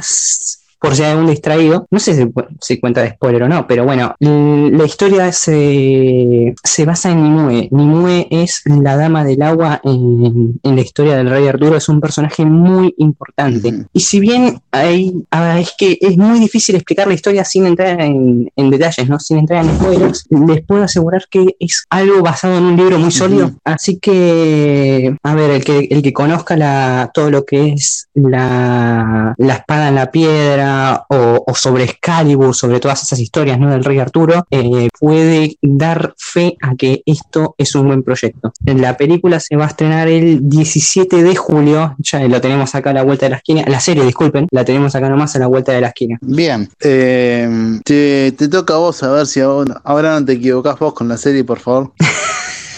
[0.86, 1.88] por si hay algún distraído.
[1.90, 6.54] No sé si, cuenta de spoiler o no, pero bueno, la historia se,
[6.86, 7.68] basa en Nimue.
[7.72, 12.44] Nimue es la dama del agua en, la historia del rey Arturo, es un personaje
[12.44, 13.86] muy importante.
[13.92, 15.12] Y si bien hay,
[15.58, 19.18] es que es muy difícil explicar la historia sin entrar en, detalles, ¿no?
[19.18, 23.10] sin entrar en spoilers, les puedo asegurar que es algo basado en un libro muy
[23.10, 23.56] sólido.
[23.64, 29.34] Así que, a ver, el que, el que conozca la, todo lo que es la,
[29.36, 30.75] la espada en la piedra,
[31.08, 33.70] o, sobre Excalibur, sobre todas esas historias ¿no?
[33.70, 38.52] del rey Arturo, eh, puede dar fe a que esto es un buen proyecto.
[38.64, 42.94] La película se va a estrenar el 17 de julio, ya lo tenemos acá a
[42.94, 45.72] la vuelta de la esquina, la serie, disculpen, la tenemos acá nomás a la vuelta
[45.72, 46.18] de la esquina.
[46.20, 50.94] Bien, eh, te, toca a vos a ver si ahora, ahora no te equivocás vos
[50.94, 51.92] con la serie, por favor.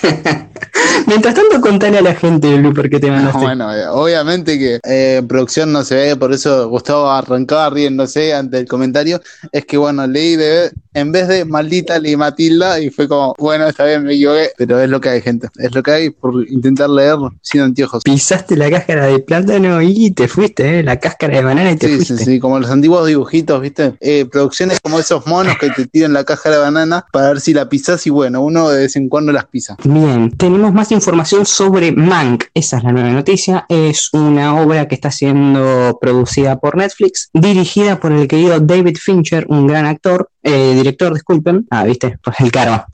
[1.09, 3.39] Mientras tanto, contale a la gente el blooper que te mandaste.
[3.39, 8.59] bueno, eh, obviamente que eh, producción no se ve, por eso Gustavo arrancaba riéndose ante
[8.59, 9.23] el comentario.
[9.51, 13.67] Es que, bueno, leí de, en vez de maldita leí Matilda y fue como, bueno,
[13.67, 15.49] esta vez me equivoqué, pero es lo que hay, gente.
[15.57, 18.03] Es lo que hay por intentar leer sin anteojos.
[18.05, 20.83] Pisaste la cáscara de plátano y te fuiste, ¿eh?
[20.83, 22.19] La cáscara de banana y te fuiste.
[22.19, 23.95] Sí, sí, como los antiguos dibujitos, ¿viste?
[24.01, 27.55] Eh, producciones como esos monos que te tiran la cáscara de banana para ver si
[27.55, 29.77] la pisas y bueno, uno de vez en cuando las pisa.
[29.85, 32.45] Bien, tenemos más información sobre Mank.
[32.53, 33.65] Esa es la nueva noticia.
[33.69, 39.47] Es una obra que está siendo producida por Netflix, dirigida por el querido David Fincher,
[39.49, 41.67] un gran actor, eh, director, disculpen.
[41.71, 42.87] Ah, viste, pues el karma.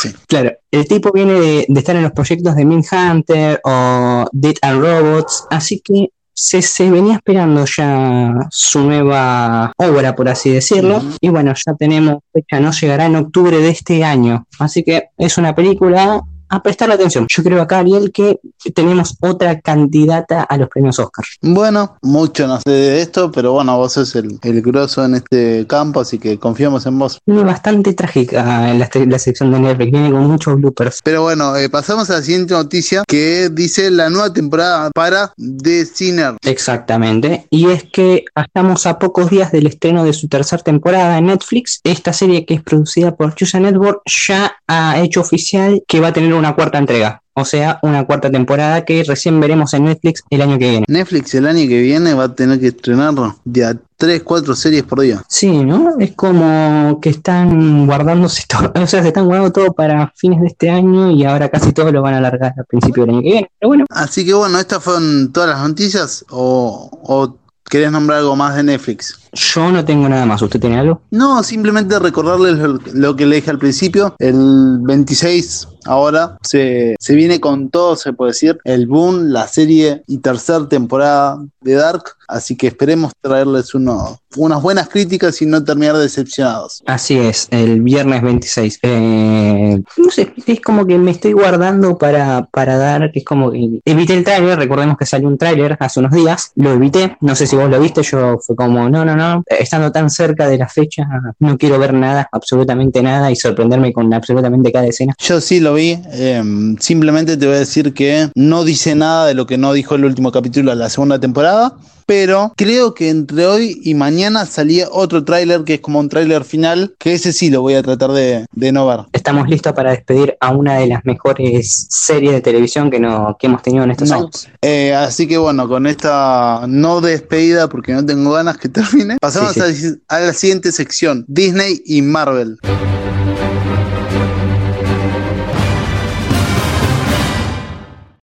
[0.00, 0.12] Sí.
[0.26, 4.80] claro, el tipo viene de, estar en los proyectos de Min Hunter o Dead and
[4.80, 11.02] Robots, así que se, se, venía esperando ya su nueva obra, por así decirlo.
[11.20, 14.46] Y bueno, ya tenemos fecha, no llegará en octubre de este año.
[14.58, 17.26] Así que es una película a prestarle atención.
[17.30, 18.38] Yo creo acá, Ariel, que
[18.74, 21.24] tenemos otra candidata a los premios Oscar.
[21.40, 25.66] Bueno, mucho no sé de esto, pero bueno, vos sos el, el grosso en este
[25.66, 27.18] campo, así que confiamos en vos.
[27.24, 31.00] Viene bastante trágica en la, la sección de Netflix, viene con muchos bloopers.
[31.02, 35.86] Pero bueno, eh, pasamos a la siguiente noticia que dice la nueva temporada para The
[35.86, 36.36] Sinner.
[36.42, 41.26] Exactamente, y es que estamos a pocos días del estreno de su tercera temporada en
[41.26, 41.80] Netflix.
[41.82, 46.12] Esta serie que es producida por Chusa Network ya ha hecho oficial que va a
[46.12, 47.22] tener una cuarta entrega.
[47.34, 50.84] O sea, una cuarta temporada que recién veremos en Netflix el año que viene.
[50.86, 54.82] Netflix el año que viene va a tener que estrenar de a 3, 4 series
[54.82, 55.22] por día.
[55.28, 55.98] Sí, ¿no?
[55.98, 60.48] Es como que están guardándose todo, o sea, se están guardando todo para fines de
[60.48, 63.30] este año y ahora casi todo lo van a alargar al principio del año que
[63.30, 63.50] viene.
[63.58, 63.84] Pero bueno.
[63.88, 67.36] Así que bueno, estas fueron todas las noticias o, o
[67.72, 69.18] ¿Querés nombrar algo más de Netflix?
[69.32, 70.42] Yo no tengo nada más.
[70.42, 71.02] ¿Usted tiene algo?
[71.10, 74.14] No, simplemente recordarles lo, lo que le dije al principio.
[74.18, 80.02] El 26 ahora se, se, viene con todo, se puede decir, el boom, la serie
[80.06, 82.04] y tercera temporada de Dark.
[82.28, 86.82] Así que esperemos traerles uno, unas buenas críticas y no terminar decepcionados.
[86.86, 88.78] Así es, el viernes 26.
[88.82, 93.80] Eh, no sé, es como que me estoy guardando para, para dar, es como que
[93.84, 97.46] evité el tráiler, recordemos que salió un tráiler hace unos días, lo evité, no sé
[97.46, 100.68] si vos lo viste, yo fue como, no, no, no, estando tan cerca de la
[100.68, 101.06] fecha,
[101.38, 105.14] no quiero ver nada, absolutamente nada y sorprenderme con absolutamente cada escena.
[105.18, 106.42] Yo sí lo vi, eh,
[106.80, 110.04] simplemente te voy a decir que no dice nada de lo que no dijo el
[110.04, 111.74] último capítulo de la segunda temporada,
[112.06, 116.44] pero creo que entre hoy y mañana salía otro tráiler que es como un tráiler
[116.44, 119.00] final, que ese sí lo voy a tratar de, de, no ver.
[119.12, 123.46] Estamos listos para despedir a una de las mejores series de televisión que, no, que
[123.46, 124.16] hemos tenido en estos no.
[124.16, 124.48] años.
[124.60, 129.52] Eh, así que bueno, con esta no despedida, porque no tengo ganas que termine, pasamos
[129.52, 129.94] Sí, sí.
[130.08, 132.58] A, a la siguiente sección, Disney y Marvel.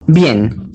[0.06, 0.70] Bien.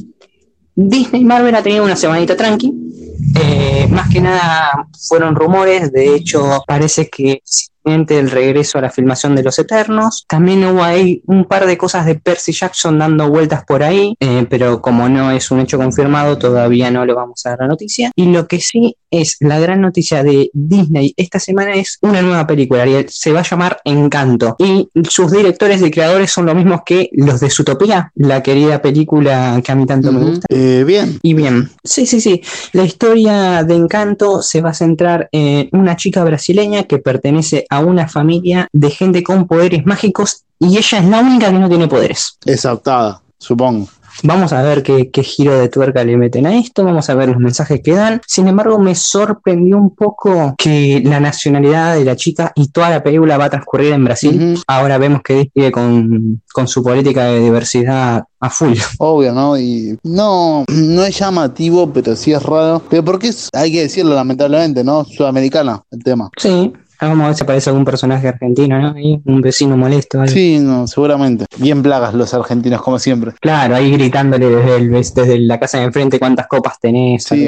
[0.76, 2.87] Disney y Marvel ha tenido una semanita tranqui.
[3.36, 7.42] Eh, más que nada fueron rumores, de hecho parece que
[7.88, 10.26] el regreso a la filmación de Los Eternos.
[10.28, 14.45] También hubo ahí un par de cosas de Percy Jackson dando vueltas por ahí, eh,
[14.50, 18.12] pero como no es un hecho confirmado, todavía no lo vamos a dar la noticia.
[18.15, 22.45] Y lo que sí es la gran noticia de Disney esta semana es una nueva
[22.45, 24.56] película, Ariel, se va a llamar Encanto.
[24.60, 29.62] Y sus directores y creadores son los mismos que los de Zootopia, la querida película
[29.63, 30.45] que a mí tanto me gusta.
[30.50, 31.19] Eh, bien.
[31.21, 32.41] Y bien, sí, sí, sí.
[32.73, 37.77] La historia de Encanto se va a centrar en una chica brasileña que pertenece a
[37.80, 41.88] una familia de gente con poderes mágicos y ella es la única que no tiene
[41.88, 42.38] poderes.
[42.46, 43.88] Es adoptada, supongo.
[44.24, 47.30] Vamos a ver qué, qué, giro de tuerca le meten a esto, vamos a ver
[47.30, 48.22] los mensajes que dan.
[48.26, 53.04] Sin embargo, me sorprendió un poco que la nacionalidad de la chica y toda la
[53.04, 54.36] película va a transcurrir en Brasil.
[54.36, 54.63] Uh -huh.
[54.68, 58.74] Ahora vemos que sigue con, con su política de diversidad a full.
[58.98, 59.58] Obvio, ¿no?
[59.58, 62.82] Y no, no es llamativo, pero sí es raro.
[62.90, 65.06] Pero porque es, hay que decirlo lamentablemente, ¿no?
[65.06, 66.32] Sudamericana el tema.
[66.38, 68.94] Sí, Vamos a ver si aparece algún personaje argentino, ¿no?
[68.94, 70.26] Ahí, un vecino molesto.
[70.28, 71.46] Sí, no, seguramente.
[71.58, 73.34] Bien plagas los argentinos, como siempre.
[73.40, 77.24] Claro, ahí gritándole desde, el, desde la casa de enfrente cuántas copas tenés.
[77.24, 77.48] Sí,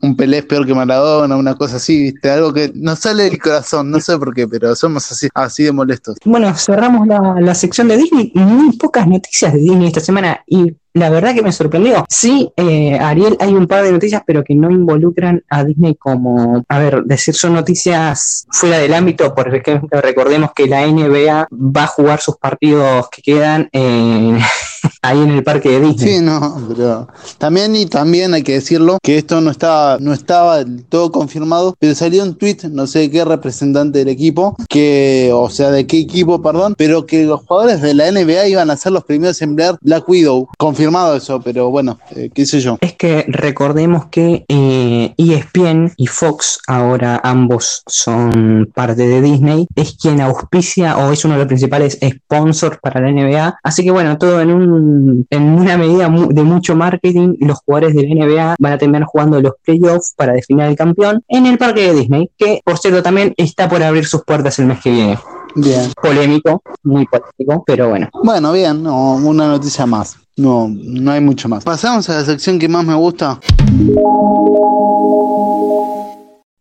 [0.00, 2.30] un Pelé es peor que Maradona, una cosa así, ¿viste?
[2.30, 5.72] Algo que nos sale del corazón, no sé por qué, pero somos así, así de
[5.72, 6.16] molestos.
[6.24, 8.32] Bueno, cerramos la, la sección de Disney.
[8.34, 12.04] Muy pocas noticias de Disney esta semana y la verdad que me sorprendió.
[12.08, 16.64] Sí, eh, Ariel, hay un par de noticias, pero que no involucran a Disney como,
[16.68, 21.84] a ver, decir son noticias fuera del ámbito, por ejemplo, recordemos que la NBA va
[21.84, 24.38] a jugar sus partidos que quedan eh,
[25.02, 26.18] ahí en el parque de Disney.
[26.18, 30.58] Sí, no, pero también y también hay que decirlo que esto no estaba, no estaba
[30.58, 35.48] del todo confirmado, pero salió un tweet, no sé qué representante del equipo, que, o
[35.50, 38.92] sea, de qué equipo, perdón, pero que los jugadores de la NBA iban a ser
[38.92, 40.48] los primeros en emplear Black Widow.
[40.58, 42.78] Confirmado eso, pero bueno, eh, qué sé yo.
[42.80, 49.94] Es que recordemos que eh, ESPN y Fox, ahora ambos son parte de Disney, es
[49.94, 53.58] quien auspicia o es uno de los principales sponsors para la NBA.
[53.62, 58.02] Así que bueno, todo en, un, en una medida de mucho marketing, los jugadores de
[58.06, 61.92] la NBA van a terminar jugando los playoffs para definir al campeón en el parque
[61.92, 65.18] de Disney, que por cierto también está por abrir sus puertas el mes que viene.
[65.54, 65.92] Bien.
[66.00, 68.08] Polémico, muy polémico, pero bueno.
[68.22, 70.16] Bueno, bien, no, una noticia más.
[70.36, 71.62] No, no hay mucho más.
[71.62, 73.38] Pasamos a la sección que más me gusta.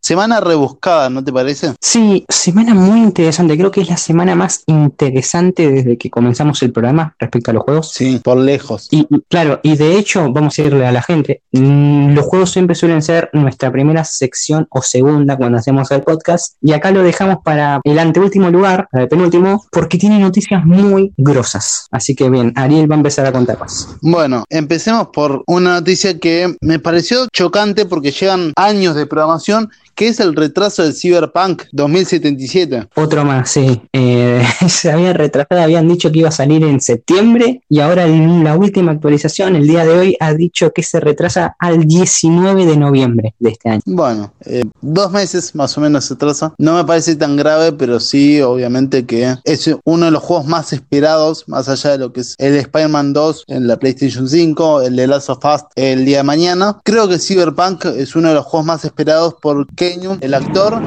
[0.01, 1.73] Semana rebuscada, ¿no te parece?
[1.79, 3.57] Sí, semana muy interesante.
[3.57, 7.63] Creo que es la semana más interesante desde que comenzamos el programa respecto a los
[7.63, 7.91] juegos.
[7.91, 8.87] Sí, por lejos.
[8.91, 11.41] Y claro, y de hecho, vamos a irle a la gente.
[11.51, 16.55] mm, Los juegos siempre suelen ser nuestra primera sección o segunda cuando hacemos el podcast.
[16.61, 21.13] Y acá lo dejamos para el anteúltimo lugar, para el penúltimo, porque tiene noticias muy
[21.17, 21.87] grosas.
[21.91, 23.87] Así que bien, Ariel va a empezar a contar más.
[24.01, 30.07] Bueno, empecemos por una noticia que me pareció chocante porque llevan años de programación, que
[30.07, 32.87] es el retraso del Cyberpunk 2077.
[32.95, 33.81] Otro más, sí.
[33.93, 38.43] Eh, se había retrasado, habían dicho que iba a salir en septiembre y ahora en
[38.43, 42.77] la última actualización, el día de hoy, ha dicho que se retrasa al 19 de
[42.77, 43.81] noviembre de este año.
[43.85, 46.53] Bueno, eh, dos meses más o menos se atrasa.
[46.57, 50.73] No me parece tan grave, pero sí, obviamente que es uno de los juegos más
[50.73, 54.95] esperados, más allá de lo que es el Spider-Man 2 en la PlayStation 5, el
[54.95, 56.79] de Last of Us el día de mañana.
[56.83, 60.79] Creo que Cyberpunk es uno de los juegos más esperados por Keanu, el actor,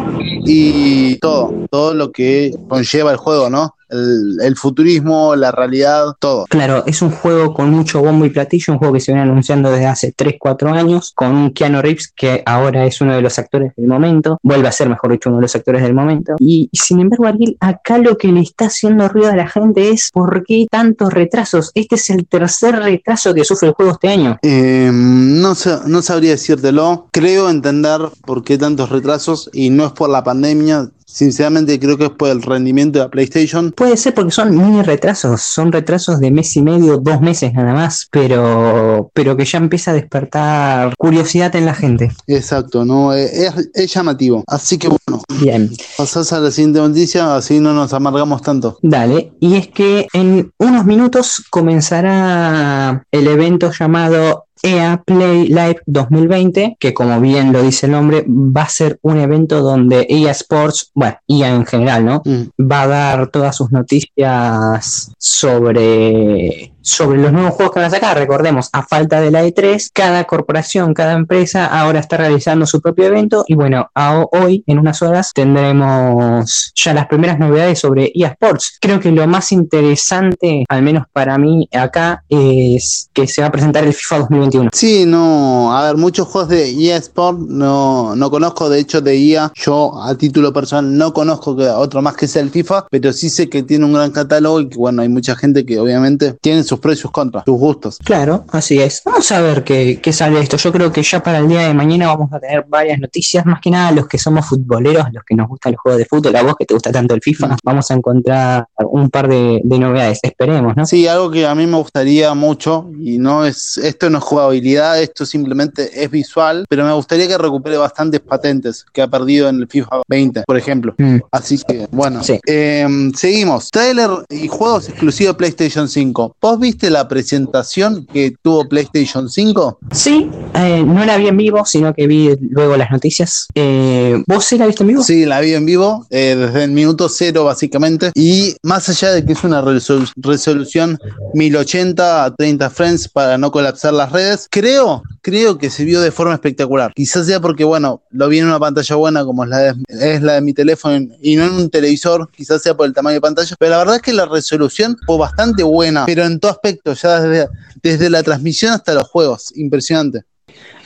[0.47, 3.75] y todo, todo lo que conlleva el juego, ¿no?
[3.89, 6.47] El, el futurismo, la realidad, todo.
[6.47, 9.71] Claro, es un juego con mucho bombo y platillo, un juego que se viene anunciando
[9.71, 13.73] desde hace 3-4 años, con un Keanu Reeves que ahora es uno de los actores
[13.77, 16.35] del momento, vuelve a ser, mejor dicho, uno de los actores del momento.
[16.39, 20.11] Y sin embargo, Ariel, acá lo que le está haciendo ruido a la gente es
[20.13, 21.71] ¿por qué tantos retrasos?
[21.75, 24.39] Este es el tercer retraso que sufre el juego este año.
[24.43, 25.55] Eh, no,
[25.87, 27.09] no sabría decírtelo.
[27.13, 30.89] Creo entender por qué tantos retrasos y no es por la pandemia.
[31.07, 33.73] Sinceramente creo que es por el rendimiento de la PlayStation.
[33.73, 37.73] Puede ser porque son mini retrasos, son retrasos de mes y medio, dos meses nada
[37.75, 42.13] más, pero, pero que ya empieza a despertar curiosidad en la gente.
[42.27, 44.43] Exacto, no Eh, es, es llamativo.
[44.47, 48.79] Así que bueno, Bien, pasás a la siguiente noticia, así no nos amargamos tanto.
[48.83, 49.33] dale.
[49.41, 56.95] Y es que en unos minutos comenzará el evento llamado EA Play Live 2020, que
[56.95, 61.17] como bien lo dice el nombre, va a ser un evento donde EA Sports, bueno,
[61.29, 62.23] EA en general, ¿no?
[62.25, 62.63] Mm.
[62.63, 68.17] va a dar todas sus noticias sobre, sobre los nuevos juegos que van a sacar.
[68.17, 73.07] Recordemos, a falta de la E3, cada corporación, cada empresa ahora está realizando su propio
[73.07, 73.89] evento y bueno,
[74.33, 78.35] hoy, en unas horas, tendremos ya las primeras novedades sobre eSports.
[78.35, 78.79] Sports.
[78.81, 83.53] Creo que lo más interesante, al menos para mí acá, es que se va a
[83.53, 84.71] presentar el FIFA 2021.
[84.73, 89.17] Sí, no, a ver, muchos juegos de EA Sport no, no conozco, de hecho de
[89.17, 93.31] EA, yo a título personal no conozco otro más que sea el FIFA, pero sí
[93.31, 96.65] sé que tiene un gran catálogo y que bueno, hay mucha gente que obviamente tiene
[96.75, 97.99] sus pros y sus contras, sus gustos.
[97.99, 99.03] Claro, así es.
[99.05, 100.57] Vamos a ver qué, qué sale de esto.
[100.57, 103.61] Yo creo que ya para el día de mañana vamos a tener varias noticias, más
[103.61, 106.43] que nada los que somos futboleros, los que nos gustan los juegos de fútbol, a
[106.43, 110.19] vos que te gusta tanto el FIFA, vamos a encontrar un par de, de novedades,
[110.23, 110.87] esperemos, ¿no?
[110.87, 115.01] Sí, algo que a mí me gustaría mucho y no es, esto no es jugabilidad,
[115.01, 119.57] esto simplemente es visual, pero me gustaría que recupere bastantes patentes que ha perdido en
[119.57, 120.95] el FIFA 20, por ejemplo.
[120.99, 121.19] Mm.
[121.31, 122.39] Así que, bueno, Sí.
[122.47, 123.71] eh, seguimos.
[123.71, 126.37] Trailer y juegos exclusivos de PlayStation 5.
[126.41, 129.79] ¿Vos viste la presentación que tuvo PlayStation 5?
[129.93, 133.47] Sí, eh, no la vi en vivo, sino que vi luego las noticias.
[133.55, 135.03] Eh, ¿Vos sí la viste en vivo?
[135.03, 138.11] Sí, la vi en vivo, eh, desde el minuto cero básicamente.
[138.15, 140.99] Y más allá de que es una resolu- resolución
[141.35, 146.13] 1080 a 30 frames para no colapsar las redes, creo, creo que se vio de
[146.13, 146.93] forma espectacular.
[146.95, 150.23] Quizás sea porque, bueno, lo vi en una pantalla buena como es la de, es
[150.23, 153.21] la de mi teléfono y no en un televisor, quizás sea por el tamaño de
[153.23, 156.93] pantalla, pero la verdad es que la resolución fue bastante buena, pero en todo aspecto,
[156.93, 157.49] ya desde,
[157.83, 160.25] desde la transmisión hasta los juegos, impresionante.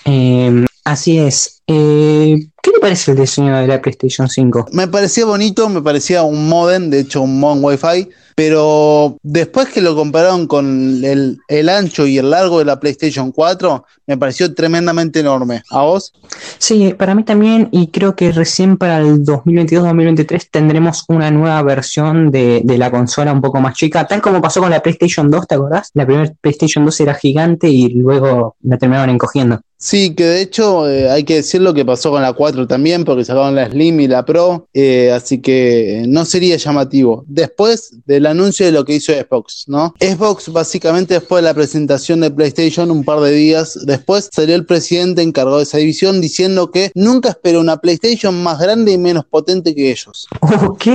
[0.05, 1.61] Eh, así es.
[1.67, 4.69] Eh, ¿Qué te parece el diseño de la PlayStation 5?
[4.73, 9.81] Me parecía bonito, me parecía un modem, de hecho un modem Wi-Fi, pero después que
[9.81, 14.55] lo compararon con el, el ancho y el largo de la PlayStation 4, me pareció
[14.55, 15.65] tremendamente enorme.
[15.73, 16.13] ¿A vos?
[16.57, 22.31] Sí, para mí también, y creo que recién para el 2022-2023 tendremos una nueva versión
[22.31, 25.49] de, de la consola un poco más chica, tal como pasó con la PlayStation 2,
[25.49, 25.91] ¿te acordás?
[25.95, 29.63] La primera PlayStation 2 era gigante y luego la terminaron encogiendo.
[29.81, 33.05] Sí, que de hecho eh, hay que decir lo que pasó con la 4 también,
[33.05, 37.25] porque sacaron la Slim y la Pro, eh, así que no sería llamativo.
[37.29, 39.95] Después del anuncio de lo que hizo Xbox, ¿no?
[40.01, 44.67] Xbox básicamente después de la presentación de PlayStation, un par de días después, salió el
[44.67, 49.25] presidente encargado de esa división diciendo que nunca esperó una PlayStation más grande y menos
[49.27, 50.27] potente que ellos.
[50.41, 50.87] Ok,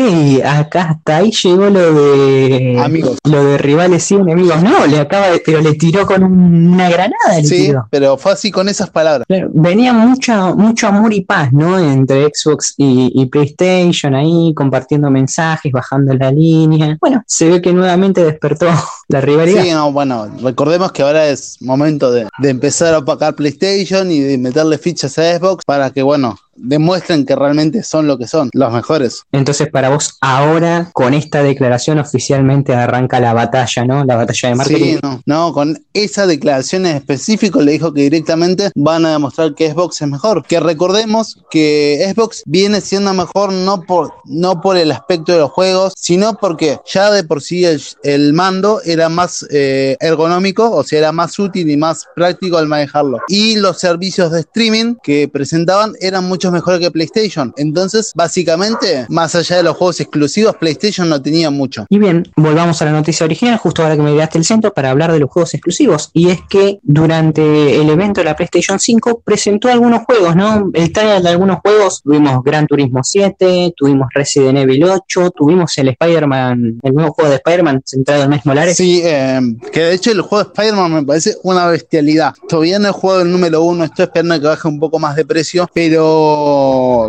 [0.46, 3.18] acá hasta ahí llegó lo de Amigos.
[3.24, 4.62] lo de rivales y enemigos.
[4.62, 7.38] No, le acaba de, pero le tiró con un- una granada.
[7.38, 7.88] Le Sí, tiró.
[7.90, 9.26] pero fue así con esas palabras.
[9.28, 11.80] Claro, venía mucha, mucho amor y paz, ¿no?
[11.80, 16.98] Entre Xbox y, y PlayStation ahí, compartiendo mensajes, bajando la línea.
[17.00, 18.68] Bueno, se ve que nuevamente despertó
[19.08, 19.64] la rivalidad.
[19.64, 24.20] Sí, no, bueno, recordemos que ahora es momento de, de empezar a opacar PlayStation y
[24.20, 28.50] de meterle fichas a Xbox para que, bueno, demuestren que realmente son lo que son,
[28.54, 29.24] los mejores.
[29.32, 34.04] Entonces, para vos, ahora con esta declaración oficialmente arranca la batalla, ¿no?
[34.06, 34.96] La batalla de marketing.
[34.96, 39.56] Sí, no, no, con esa declaración en específico le dijo que directamente van a demostrar
[39.56, 40.46] que Xbox es mejor.
[40.46, 45.52] Que recordemos que Xbox viene siendo mejor no por, no por el aspecto de los
[45.52, 50.84] juegos, sino porque ya de por sí el, el mando era más eh, ergonómico, o
[50.84, 53.20] sea, era más útil y más práctico al manejarlo.
[53.28, 57.54] Y los servicios de streaming que presentaban eran mucho mejores que PlayStation.
[57.58, 61.86] Entonces, básicamente, más allá de los juegos exclusivos, PlayStation no tenía mucho.
[61.90, 64.92] Y bien, volvamos a la noticia original, justo ahora que me llegaste el centro, para
[64.92, 66.10] hablar de los juegos exclusivos.
[66.14, 67.42] Y es que durante
[67.80, 70.70] el evento de la PlayStation 5 presentó algunos juegos, ¿no?
[70.74, 75.90] El trailer de algunos juegos, tuvimos Gran Turismo 7, tuvimos Resident Evil 8, tuvimos el
[75.90, 78.78] Spider-Man, el nuevo juego de Spider-Man centrado en Miles Morales.
[78.78, 79.40] Sí, eh,
[79.72, 82.34] que de hecho el juego de Spider-Man me parece una bestialidad.
[82.48, 85.26] Todavía no he jugado el número uno, estoy esperando que baje un poco más de
[85.26, 86.33] precio, pero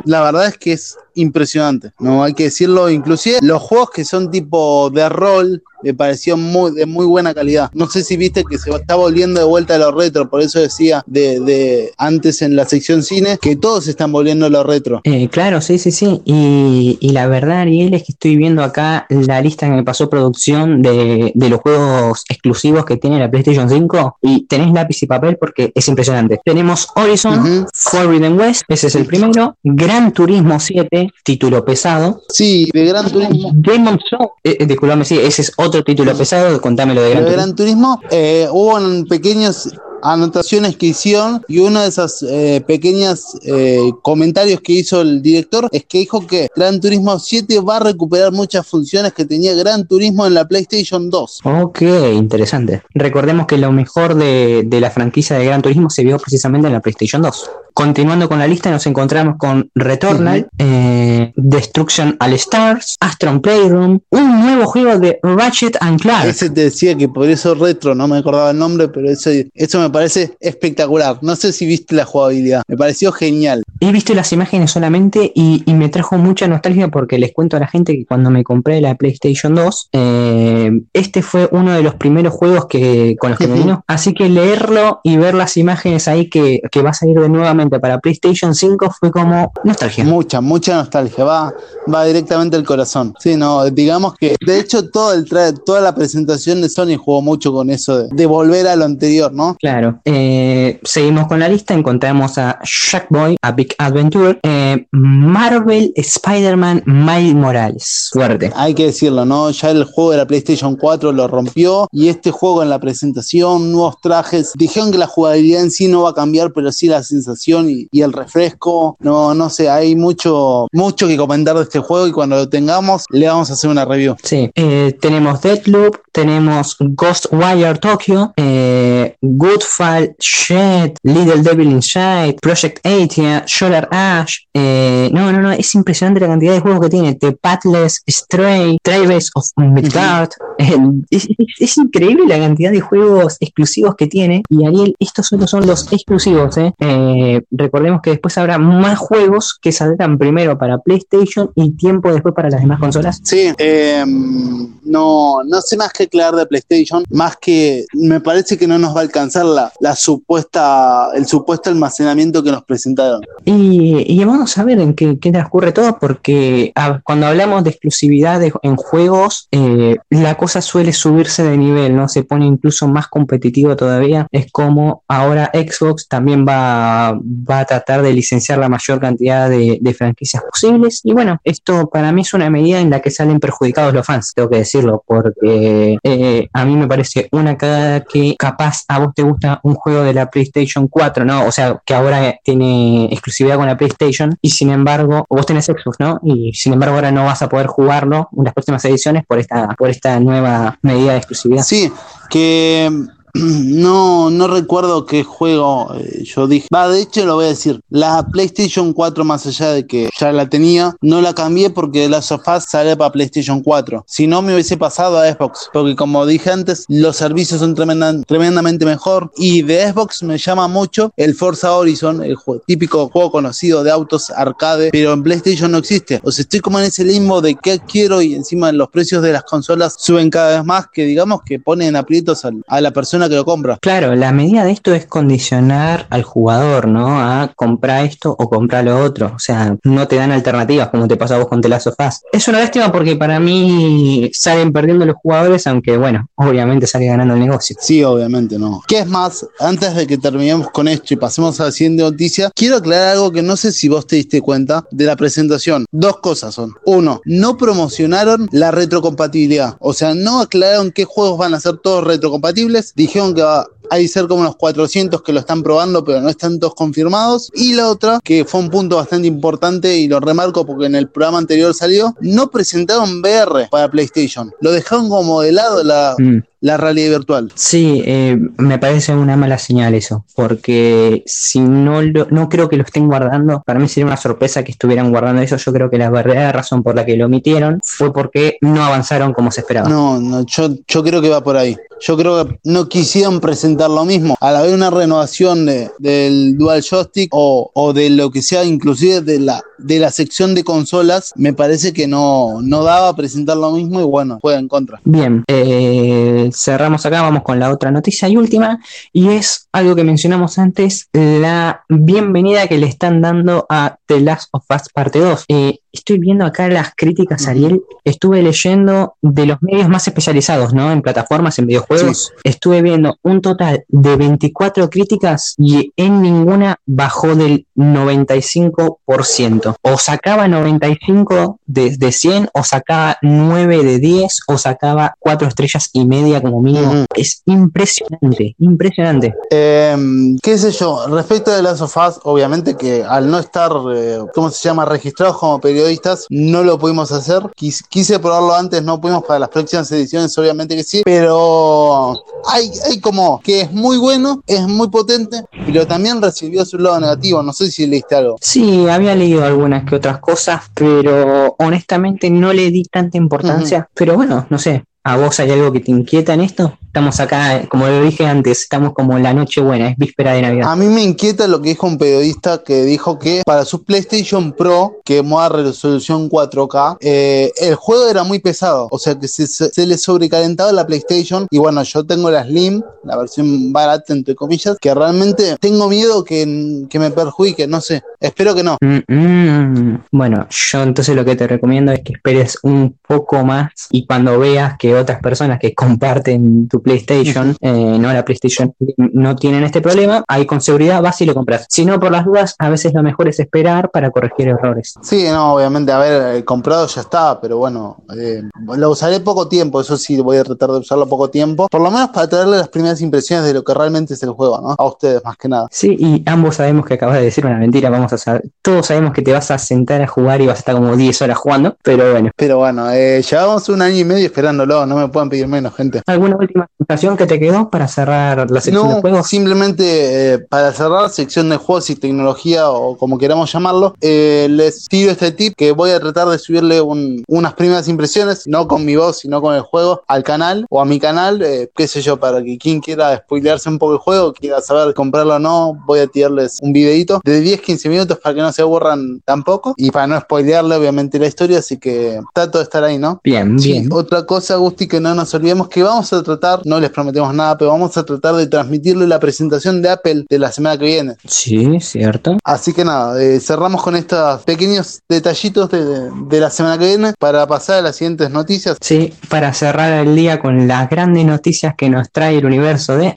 [0.04, 4.30] la verdad es que es impresionante, no hay que decirlo, inclusive los juegos que son
[4.30, 7.70] tipo de rol me pareció muy de muy buena calidad.
[7.74, 10.58] No sé si viste que se está volviendo de vuelta a los retro, por eso
[10.58, 15.02] decía de, de antes en la sección cine que todos están volviendo a los retro.
[15.04, 16.22] Eh, claro, sí, sí, sí.
[16.24, 20.08] Y, y, la verdad, Ariel, es que estoy viendo acá la lista que me pasó
[20.08, 25.06] producción de, de los juegos exclusivos que tiene la PlayStation 5 y tenés lápiz y
[25.06, 26.40] papel porque es impresionante.
[26.44, 27.66] Tenemos Horizon, uh -huh.
[27.74, 32.22] Forbidden West, ese es el primero, Gran Turismo 7, título pesado.
[32.28, 33.52] Sí, de Gran Turismo.
[33.54, 37.24] Game of Thrones, eh, eh, disculpame, sí, ese es otro título pesado, contámelo de Gran
[37.24, 38.00] de Gran Turismo.
[38.10, 38.78] Eh, hubo
[39.08, 39.70] pequeños
[40.04, 45.68] anotaciones que hicieron y una de esas eh, pequeñas eh, comentarios que hizo el director
[45.72, 49.86] es que dijo que Gran Turismo 7 va a recuperar muchas funciones que tenía Gran
[49.88, 51.40] Turismo en la PlayStation 2.
[51.44, 51.82] Ok,
[52.12, 52.82] interesante.
[52.92, 56.74] Recordemos que lo mejor de, de la franquicia de Gran Turismo se vio precisamente en
[56.74, 57.50] la PlayStation 2.
[57.74, 60.48] Continuando con la lista, nos encontramos con Returnal, uh -huh.
[60.58, 66.26] eh, Destruction All Stars, Astron Playroom, un nuevo juego de Ratchet and Clank.
[66.26, 69.80] Ese te decía que por eso retro, no me acordaba el nombre, pero eso, eso
[69.80, 71.18] me parece espectacular.
[71.22, 73.63] No sé si viste la jugabilidad, me pareció genial.
[73.80, 77.60] He visto las imágenes solamente y, y me trajo mucha nostalgia porque les cuento a
[77.60, 81.94] la gente que cuando me compré la PlayStation 2, eh, este fue uno de los
[81.94, 83.84] primeros juegos que, con los que me vino.
[83.86, 87.80] Así que leerlo y ver las imágenes ahí que, que va a salir de nuevamente
[87.80, 90.04] para PlayStation 5 fue como nostalgia.
[90.04, 91.52] Mucha, mucha nostalgia, va,
[91.92, 93.14] va directamente al corazón.
[93.18, 95.24] Sí, no, digamos que de hecho todo el
[95.64, 99.32] toda la presentación de Sony jugó mucho con eso de, de volver a lo anterior,
[99.32, 99.56] ¿no?
[99.58, 100.00] Claro.
[100.04, 107.34] Eh, seguimos con la lista, encontramos a Shackboy, a Big Adventure, eh, Marvel, Spider-Man, Miles
[107.34, 108.10] Morales.
[108.12, 108.52] Fuerte.
[108.54, 109.50] Hay que decirlo, ¿no?
[109.50, 113.72] Ya el juego de la PlayStation 4 lo rompió y este juego en la presentación,
[113.72, 117.02] nuevos trajes, dijeron que la jugabilidad en sí no va a cambiar, pero sí la
[117.02, 118.96] sensación y, y, el refresco.
[119.00, 123.04] No, no sé, hay mucho, mucho que comentar de este juego y cuando lo tengamos
[123.10, 124.16] le vamos a hacer una review.
[124.22, 133.44] Sí, eh, tenemos Deadloop, tenemos Ghostwire Tokyo, eh, Goodfall, Shed, Little Devil Inside, Project Atia,
[133.46, 134.46] Solar Ash.
[134.52, 137.14] Eh, no, no, no, es impresionante la cantidad de juegos que tiene.
[137.14, 140.30] The Pathless, Stray, Travis of Midgard.
[140.58, 140.74] Es,
[141.10, 141.28] es,
[141.58, 144.42] es, increíble la cantidad de juegos exclusivos que tiene.
[144.48, 146.72] Y Ariel, estos solo son los exclusivos, ¿eh?
[146.78, 152.34] eh recordemos que después habrá más juegos que saldrán primero para PlayStation y tiempo después
[152.34, 153.20] para las demás consolas.
[153.22, 158.66] Sí, eh, no, no sé más que aclarar de PlayStation, más que me parece que
[158.66, 163.22] no nos va a alcanzar la, la supuesta, el supuesto almacenamiento que nos presentaron.
[163.44, 167.70] Y, y vamos a ver en qué, qué transcurre todo, porque a, cuando hablamos de
[167.70, 172.06] exclusividad de, en juegos, eh, la cosa suele subirse de nivel, ¿no?
[172.06, 174.26] Se pone incluso más competitivo todavía.
[174.30, 179.94] Es como ahora Xbox también va, a tratar de licenciar la mayor cantidad de, de,
[179.94, 181.00] franquicias posibles.
[181.02, 184.34] Y bueno, esto para mí es una medida en la que salen perjudicados los fans,
[184.34, 189.14] tengo que decirlo, porque eh, a mí me parece una cagada que capaz a vos
[189.14, 191.46] te gusta un juego de la PlayStation 4, ¿no?
[191.46, 195.98] O sea, que ahora tiene exclusividad con la PlayStation y sin embargo, vos tenés Xbox,
[196.00, 196.20] ¿no?
[196.22, 199.68] Y sin embargo ahora no vas a poder jugarlo en las próximas ediciones por esta,
[199.68, 200.33] por esta nueva
[200.82, 201.62] medida de exclusividad.
[201.62, 201.92] Sí,
[202.30, 202.90] que
[203.64, 206.68] no, no recuerdo qué juego eh, yo dije.
[206.72, 207.80] Va, de hecho lo voy a decir.
[207.90, 212.22] La PlayStation 4, más allá de que ya la tenía, no la cambié porque la
[212.22, 214.04] sofá sale para PlayStation 4.
[214.06, 215.68] Si no, me hubiese pasado a Xbox.
[215.72, 219.32] Porque como dije antes, los servicios son tremenda, tremendamente mejor.
[219.36, 224.30] Y de Xbox me llama mucho el Forza Horizon, el típico juego conocido de autos
[224.30, 224.90] arcade.
[224.92, 226.20] Pero en PlayStation no existe.
[226.22, 229.32] O sea, estoy como en ese limbo de qué quiero y encima los precios de
[229.32, 230.86] las consolas suben cada vez más.
[230.92, 233.78] Que digamos que ponen aprietos a la persona persona que lo compra.
[233.80, 237.20] Claro, la medida de esto es condicionar al jugador, ¿no?
[237.20, 239.32] A comprar esto o comprar lo otro.
[239.34, 241.94] O sea, no te dan alternativas como te pasa a vos con The Last of
[241.98, 242.20] Us.
[242.32, 247.34] Es una lástima porque para mí salen perdiendo los jugadores, aunque bueno, obviamente sale ganando
[247.34, 247.76] el negocio.
[247.80, 248.82] Sí, obviamente no.
[248.86, 249.46] ¿Qué es más?
[249.58, 253.32] Antes de que terminemos con esto y pasemos a la siguiente noticia, quiero aclarar algo
[253.32, 255.86] que no sé si vos te diste cuenta de la presentación.
[255.90, 256.74] Dos cosas son.
[256.84, 259.76] Uno, no promocionaron la retrocompatibilidad.
[259.80, 262.92] O sea, no aclararon qué juegos van a ser todos retrocompatibles.
[262.94, 263.58] Dijeron que va
[263.94, 267.50] hay ser como unos 400 que lo están probando, pero no están todos confirmados.
[267.54, 271.08] Y la otra, que fue un punto bastante importante y lo remarco porque en el
[271.08, 274.52] programa anterior salió, no presentaron VR para PlayStation.
[274.60, 276.38] Lo dejaron como de lado la, Mm.
[276.60, 277.52] la realidad virtual.
[277.54, 282.76] Sí, eh, me parece una mala señal eso, porque si no lo- no creo que
[282.76, 285.56] lo estén guardando, para mí sería una sorpresa que estuvieran guardando eso.
[285.56, 289.32] Yo creo que la verdadera razón por la que lo omitieron fue porque no avanzaron
[289.34, 289.88] como se esperaba.
[289.88, 291.76] No, no, yo, yo creo que va por ahí.
[292.00, 294.36] Yo creo que no quisieron presentar lo mismo.
[294.40, 299.20] Al haber una renovación de- del Dual Joystick o, o de lo que sea, inclusive
[299.20, 303.70] de la, de la sección de consolas, me parece que no, no daba presentar lo
[303.72, 305.00] mismo y bueno, fue en contra.
[305.04, 308.80] Bien, eh, cerramos acá, vamos con la otra noticia y última,
[309.12, 314.48] y es algo que mencionamos antes, la bienvenida que le están dando a The Last
[314.52, 315.44] of Us Parte 2.
[315.48, 320.92] Eh, estoy viendo acá las críticas, Ariel, estuve leyendo de los medios más especializados, ¿no?
[320.92, 327.36] En plataformas, en videojuegos, estuve viendo un total de 24 críticas y en ninguna bajó
[327.36, 329.76] del 95%.
[329.82, 335.88] O sacaba 95 de, de 100, o sacaba 9 de 10, o sacaba 4 estrellas
[335.92, 337.04] y media como mínimo.
[337.14, 339.32] Es impresionante, impresionante.
[339.50, 339.96] Eh,
[340.42, 344.50] qué sé yo, respecto de Last of Us, obviamente que al no estar, eh, ¿cómo
[344.50, 345.83] se llama?, registrados como periodistas,
[346.30, 347.42] no lo pudimos hacer.
[347.56, 352.70] Quis- quise probarlo antes, no pudimos para las próximas ediciones, obviamente que sí, pero hay,
[352.88, 357.42] hay como que es muy bueno, es muy potente, pero también recibió su lado negativo.
[357.42, 358.36] No sé si leíste algo.
[358.40, 363.88] Sí, había leído algunas que otras cosas, pero honestamente no le di tanta importancia.
[363.94, 366.78] Pero bueno, no sé, ¿a vos hay algo que te inquieta en esto?
[366.94, 370.42] Estamos acá, eh, como lo dije antes, estamos como la noche buena, es víspera de
[370.42, 370.70] Navidad.
[370.70, 374.52] A mí me inquieta lo que dijo un periodista que dijo que para su PlayStation
[374.52, 378.86] Pro, que moda resolución 4K, eh, el juego era muy pesado.
[378.92, 381.48] O sea que se, se- se le sobrecalentaba la PlayStation.
[381.50, 386.22] Y bueno, yo tengo la Slim, la versión barata, entre comillas, que realmente tengo miedo
[386.22, 387.66] que, que me perjudique.
[387.66, 388.76] No sé, espero que no.
[388.80, 390.04] Mm, mm.
[390.12, 394.38] Bueno, yo entonces lo que te recomiendo es que esperes un poco más y cuando
[394.38, 399.80] veas que otras personas que comparten tu PlayStation, eh, no la PlayStation, no tienen este
[399.80, 401.66] problema, ahí con seguridad vas y lo compras.
[401.68, 404.94] Si no, por las dudas, a veces lo mejor es esperar para corregir errores.
[405.02, 408.42] Sí, no, obviamente, a ver, comprado ya está, pero bueno, eh,
[408.76, 411.90] lo usaré poco tiempo, eso sí, voy a tratar de usarlo poco tiempo, por lo
[411.90, 414.74] menos para traerle las primeras impresiones de lo que realmente es el juego, ¿no?
[414.78, 415.66] A ustedes más que nada.
[415.70, 419.12] Sí, y ambos sabemos que acabas de decir una mentira, vamos a saber, todos sabemos
[419.12, 421.76] que te vas a sentar a jugar y vas a estar como 10 horas jugando,
[421.82, 422.30] pero bueno.
[422.36, 426.02] Pero bueno, eh, llevamos un año y medio esperándolo, no me pueden pedir menos, gente.
[426.06, 429.28] ¿Alguna última sensación que te quedó para cerrar la sección de No, juegos?
[429.28, 434.86] simplemente eh, para cerrar sección de juegos y tecnología o como queramos llamarlo, eh, les
[434.88, 438.84] tiro este tip que voy a tratar de subirle un- unas primeras impresiones, no con
[438.84, 442.00] mi voz, sino con el juego, al canal o a mi canal, eh, qué sé
[442.02, 445.78] yo, para que quien quiera spoilearse un poco el juego, quiera saber comprarlo o no,
[445.86, 449.90] voy a tirarles un videito de 10-15 minutos para que no se aburran tampoco y
[449.90, 453.20] para no spoilearle obviamente la historia, así que trato de estar ahí, ¿no?
[453.22, 453.88] Bien, Sí, bien.
[453.92, 457.56] otra cosa, Gusti, que no nos olvidemos que vamos a tratar, no les prometemos nada,
[457.56, 461.16] pero vamos a tratar de transmitirle la presentación de Apple de la semana que viene.
[461.26, 462.38] Sí, cierto.
[462.44, 467.12] Así que nada, eh, cerramos con estos pequeños detallitos de, de la semana que viene
[467.18, 468.76] para pasar a las siguientes noticias.
[468.80, 473.14] Sí, para cerrar el día con las grandes noticias que nos trae el universo de...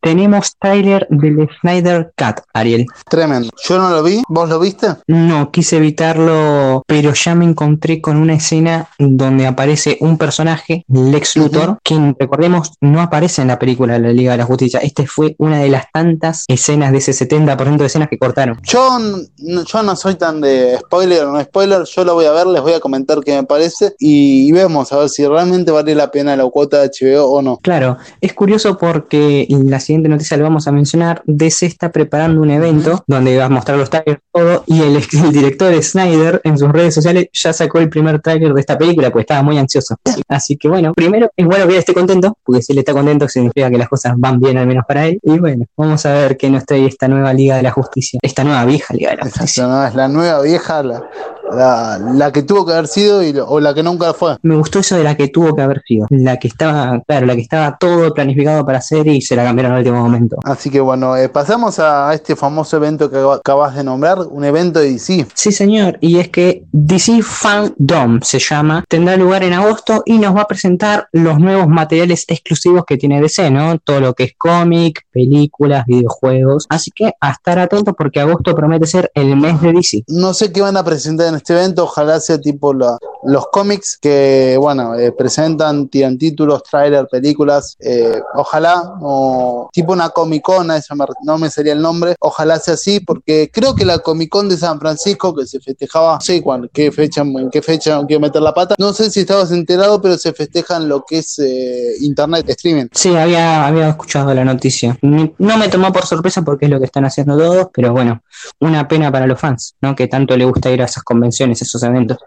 [0.00, 2.86] Tenemos trailer del Snyder Cut, Ariel.
[3.08, 3.50] Tremendo.
[3.64, 4.88] Yo no lo vi, ¿vos lo viste?
[5.06, 11.36] No, quise evitarlo, pero ya me encontré con una escena donde aparece un personaje, Lex
[11.36, 11.78] Luthor, Ujú.
[11.82, 14.80] quien recordemos no aparece en la película de la Liga de la Justicia.
[14.80, 18.58] Este fue una de las tantas escenas de ese 70% de escenas que cortaron.
[18.62, 18.98] Yo,
[19.36, 22.62] yo no soy tan de spoiler o no spoiler, yo lo voy a ver, les
[22.62, 26.34] voy a comentar qué me parece y, vemos a ver si realmente vale la pena
[26.34, 27.58] la cuota de HBO o no.
[27.58, 32.42] Claro, es curioso porque en la siguiente noticia le vamos a mencionar, DC está preparando
[32.42, 36.58] un evento donde va a mostrar los trailers todo y el, el director Snyder en
[36.58, 39.96] sus redes sociales ya sacó el primer trailer de esta película pues estaba muy ansioso.
[40.28, 43.28] Así que bueno, primero es bueno que él esté contento, porque si él está contento
[43.28, 45.18] significa que las cosas van bien al menos para él.
[45.22, 48.44] Y bueno, vamos a ver qué nos trae esta nueva Liga de la Justicia, esta
[48.44, 49.66] nueva vieja Liga de la Exacto, Justicia.
[49.66, 49.86] ¿no?
[49.86, 51.08] Es la nueva vieja, la,
[51.52, 54.36] la, la que tuvo que haber sido y, o la que nunca fue.
[54.42, 56.06] Me gustó eso de la que tuvo que haber sido.
[56.10, 59.72] La que estaba, claro, la que estaba todo planificado para hacer y se la cambiaron
[59.72, 60.36] al último momento.
[60.44, 64.80] Así que bueno, eh, pasamos a este famoso evento que acabas de nombrar, un evento
[64.80, 65.26] de DC.
[65.34, 70.36] Sí, señor, y es que DC Fandom se llama, tendrá lugar en agosto y nos
[70.36, 73.78] va a presentar los nuevos materiales exclusivos que tiene DC, ¿no?
[73.78, 76.66] Todo lo que es cómic, películas, videojuegos.
[76.68, 80.04] Así que a estar atentos porque agosto promete ser el mes de DC.
[80.08, 84.56] No sé qué van a presentar en este evento, ojalá sea tipo los cómics que,
[84.58, 90.94] bueno, eh, presentan, tiran títulos, trailer, películas, eh, ojalá, o tipo una Comic Con, eso
[91.22, 94.56] no me sería el nombre, ojalá sea así, porque creo que la Comic Con de
[94.56, 98.42] San Francisco, que se festejaba, no sé cuándo, qué fecha, en qué fecha quiero meter
[98.42, 102.48] la pata, no sé si estabas enterado, pero se festejan lo que es eh, internet,
[102.48, 102.86] streaming.
[102.92, 104.98] Sí, había, había escuchado la noticia.
[105.02, 108.22] No me tomó por sorpresa porque es lo que están haciendo todos, pero bueno,
[108.60, 109.94] una pena para los fans, ¿no?
[109.94, 112.18] Que tanto le gusta ir a esas convenciones, esos eventos.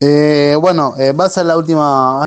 [0.00, 2.24] Eh, bueno, eh, vas a la última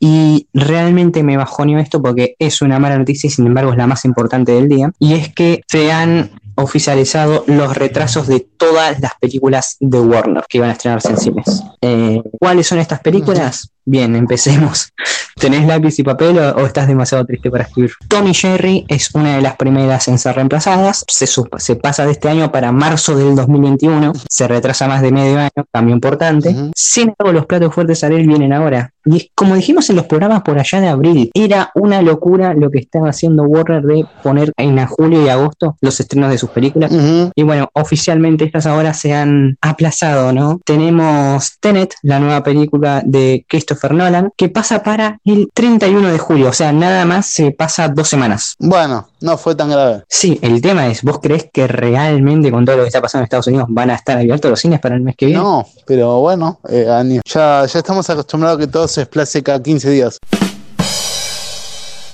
[0.00, 3.86] y realmente me bajoneó esto porque es una mala noticia y sin embargo es la
[3.86, 4.92] más importante del día.
[4.98, 10.58] Y es que se han oficializado los retrasos de todas las películas de Warner que
[10.58, 11.62] iban a estrenarse en cines.
[11.80, 13.70] Eh, ¿Cuáles son estas películas?
[13.84, 14.92] Bien, empecemos.
[15.36, 17.92] ¿Tenés lápiz y papel o, estás demasiado triste para escribir?
[18.08, 21.04] Tommy Jerry es una de las primeras en ser reemplazadas.
[21.08, 24.12] Se, se pasa de este año para marzo del 2021.
[24.28, 26.54] Se retrasa más de medio año, cambio importante.
[26.74, 28.92] Sin embargo, los platos fuertes a él vienen ahora.
[29.04, 32.78] Y como dijimos en los programas por allá de abril, era una locura lo que
[32.78, 36.90] estaba haciendo Warner de poner en julio y agosto los estrenos de sus películas.
[37.34, 40.58] Y bueno, oficialmente estas ahora se han aplazado, ¿no?
[40.64, 46.48] Tenemos Tenet, la nueva película de Christopher Nolan, que pasa para el 31 de julio,
[46.48, 48.54] o sea, nada más se pasa dos semanas.
[48.58, 50.02] Bueno, no fue tan grave.
[50.08, 53.24] Sí, el tema es, ¿vos crees que realmente con todo lo que está pasando en
[53.24, 55.40] Estados Unidos van a estar abiertos los cines para el mes que viene?
[55.42, 56.86] No, pero bueno, eh,
[57.24, 60.18] ya, ya estamos acostumbrados a que todo se desplace cada 15 días.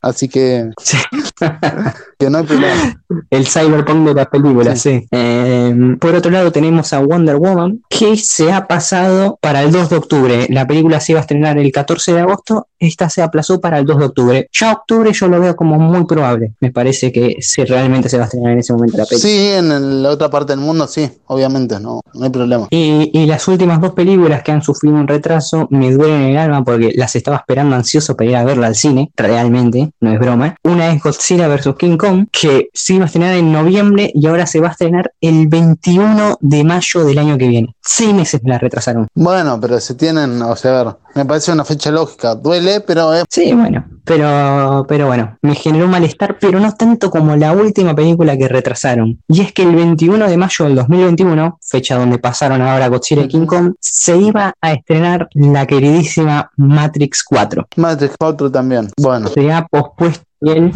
[0.03, 0.70] Así que,
[2.18, 3.03] que no hay problema.
[3.30, 5.07] El cyberpunk de las películas, sí.
[5.11, 9.90] Eh, por otro lado, tenemos a Wonder Woman, que se ha pasado para el 2
[9.90, 10.46] de octubre.
[10.51, 13.85] La película se iba a estrenar el 14 de agosto, esta se aplazó para el
[13.85, 14.49] 2 de octubre.
[14.53, 16.55] Ya octubre yo lo veo como muy probable.
[16.61, 19.31] Me parece que si realmente se va a estrenar en ese momento la película.
[19.31, 22.66] Sí, en la otra parte del mundo, sí, obviamente, no, no hay problema.
[22.70, 26.64] Y, y las últimas dos películas que han sufrido un retraso me duelen el alma
[26.64, 30.57] porque las estaba esperando ansioso para ir a verla al cine, realmente no es broma.
[30.64, 31.74] Una es Godzilla vs.
[31.78, 35.12] King Kong, que se iba a estrenar en noviembre y ahora se va a estrenar
[35.20, 37.74] el 21 de mayo del año que viene.
[37.93, 39.09] Seis meses la retrasaron.
[39.16, 42.36] Bueno, pero se tienen, o sea, a ver, me parece una fecha lógica.
[42.36, 43.11] Duele, pero...
[43.28, 48.36] Sí, bueno, pero, pero bueno, me generó malestar, pero no tanto como la última película
[48.36, 49.20] que retrasaron.
[49.26, 53.28] Y es que el 21 de mayo del 2021, fecha donde pasaron ahora Godzilla y
[53.28, 57.66] King Kong, se iba a estrenar la queridísima Matrix 4.
[57.74, 58.88] Matrix 4 también.
[58.99, 59.26] Bueno.
[59.26, 60.70] Se ha pospuesto bien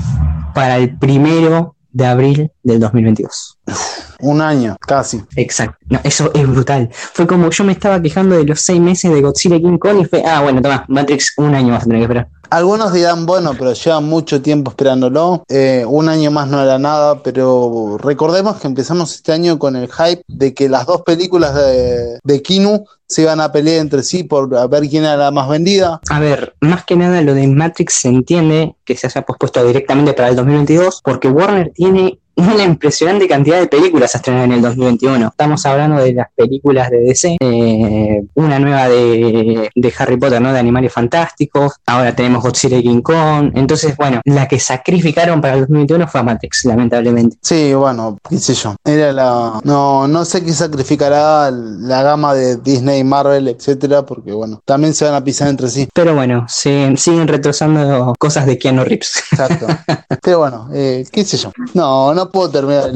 [0.53, 3.54] para el primero de abril del 2022.
[4.21, 5.23] Un año, casi.
[5.37, 5.77] Exacto.
[5.89, 6.89] No, eso es brutal.
[6.93, 10.05] Fue como yo me estaba quejando de los seis meses de Godzilla King Kong y
[10.05, 12.29] fue, ah, bueno, toma, Matrix, un año vas a tener que esperar.
[12.51, 15.43] Algunos dirán, bueno, pero llevan mucho tiempo esperándolo.
[15.49, 19.91] Eh, un año más no era nada, pero recordemos que empezamos este año con el
[19.91, 24.25] hype de que las dos películas de, de Kinu se iban a pelear entre sí
[24.25, 26.01] por ver quién era la más vendida.
[26.09, 30.15] A ver, más que nada lo de Matrix se entiende que se haya pospuesto directamente
[30.15, 34.63] para el 2022 porque Warner tiene una impresionante cantidad de películas a estrenar en el
[34.63, 35.29] 2021.
[35.29, 40.53] Estamos hablando de las películas de DC, eh, una nueva de, Harry Potter, ¿no?
[40.53, 45.55] De Animales Fantásticos, ahora tenemos Godzilla y King Kong, entonces, bueno, la que sacrificaron para
[45.55, 47.37] el 2021 fue Matrix, lamentablemente.
[47.41, 49.61] Sí, bueno, qué sé yo, era la...
[49.63, 55.05] No, no sé qué sacrificará la gama de Disney, Marvel, etcétera, porque, bueno, también se
[55.05, 55.89] van a pisar entre sí.
[55.95, 59.23] Pero bueno, siguen, siguen retrasando cosas de Keanu Reeves.
[59.31, 59.67] Exacto.
[60.23, 61.53] Pero bueno, eh, qué sé yo.
[61.75, 62.91] No, no puedo terminar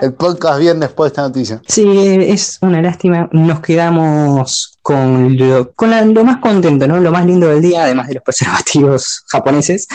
[0.00, 1.62] el, podcast bien después de esta noticia.
[1.66, 3.28] Sí, es una lástima.
[3.32, 6.98] Nos quedamos con lo, con lo más contento, ¿no?
[6.98, 9.86] Lo más lindo del día, además de los preservativos japoneses,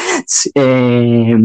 [0.54, 1.36] eh,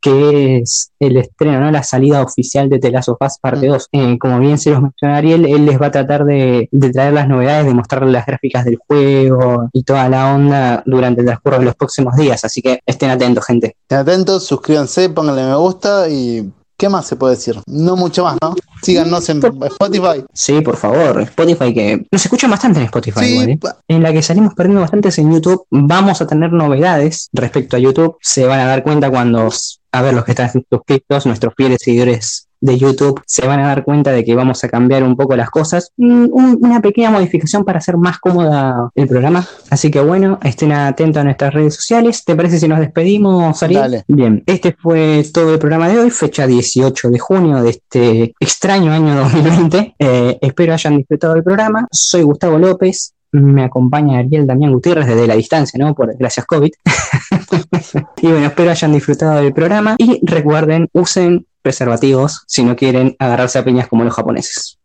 [0.00, 1.70] que es el estreno, ¿no?
[1.70, 3.88] La salida oficial de of Us parte 2.
[3.92, 3.98] Mm.
[3.98, 7.12] Eh, como bien se los mencionó Ariel, él les va a tratar de, de traer
[7.12, 11.58] las novedades, de mostrarles las gráficas del juego y toda la onda durante el transcurso
[11.58, 12.44] de los próximos días.
[12.44, 13.76] Así que estén atentos, gente.
[13.82, 16.50] Estén atentos, suscríbanse, pónganle me gusta y
[16.80, 17.56] ¿Qué más se puede decir?
[17.66, 18.54] No mucho más, ¿no?
[18.80, 20.24] Síganos en Spotify.
[20.32, 23.58] Sí, por favor, Spotify que nos escucha bastante en Spotify, igual, ¿eh?
[23.86, 25.66] En la que salimos perdiendo bastantes en YouTube.
[25.68, 28.16] Vamos a tener novedades respecto a YouTube.
[28.22, 29.50] Se van a dar cuenta cuando,
[29.92, 33.84] a ver, los que están suscritos, nuestros fieles seguidores de YouTube se van a dar
[33.84, 35.92] cuenta de que vamos a cambiar un poco las cosas.
[35.96, 39.46] Una pequeña modificación para hacer más cómoda el programa.
[39.70, 42.24] Así que bueno, estén atentos a nuestras redes sociales.
[42.24, 44.04] ¿Te parece si nos despedimos, Ariel?
[44.08, 48.92] Bien, este fue todo el programa de hoy, fecha 18 de junio de este extraño
[48.92, 49.94] año 2020.
[49.98, 51.86] Eh, espero hayan disfrutado del programa.
[51.90, 55.94] Soy Gustavo López me acompaña Ariel Damián Gutiérrez desde la distancia, ¿no?
[55.94, 56.72] Por gracias COVID.
[58.22, 63.58] y bueno, espero hayan disfrutado del programa y recuerden, usen preservativos si no quieren agarrarse
[63.58, 64.78] a piñas como los japoneses.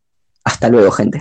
[0.43, 1.19] Hasta luego, gente.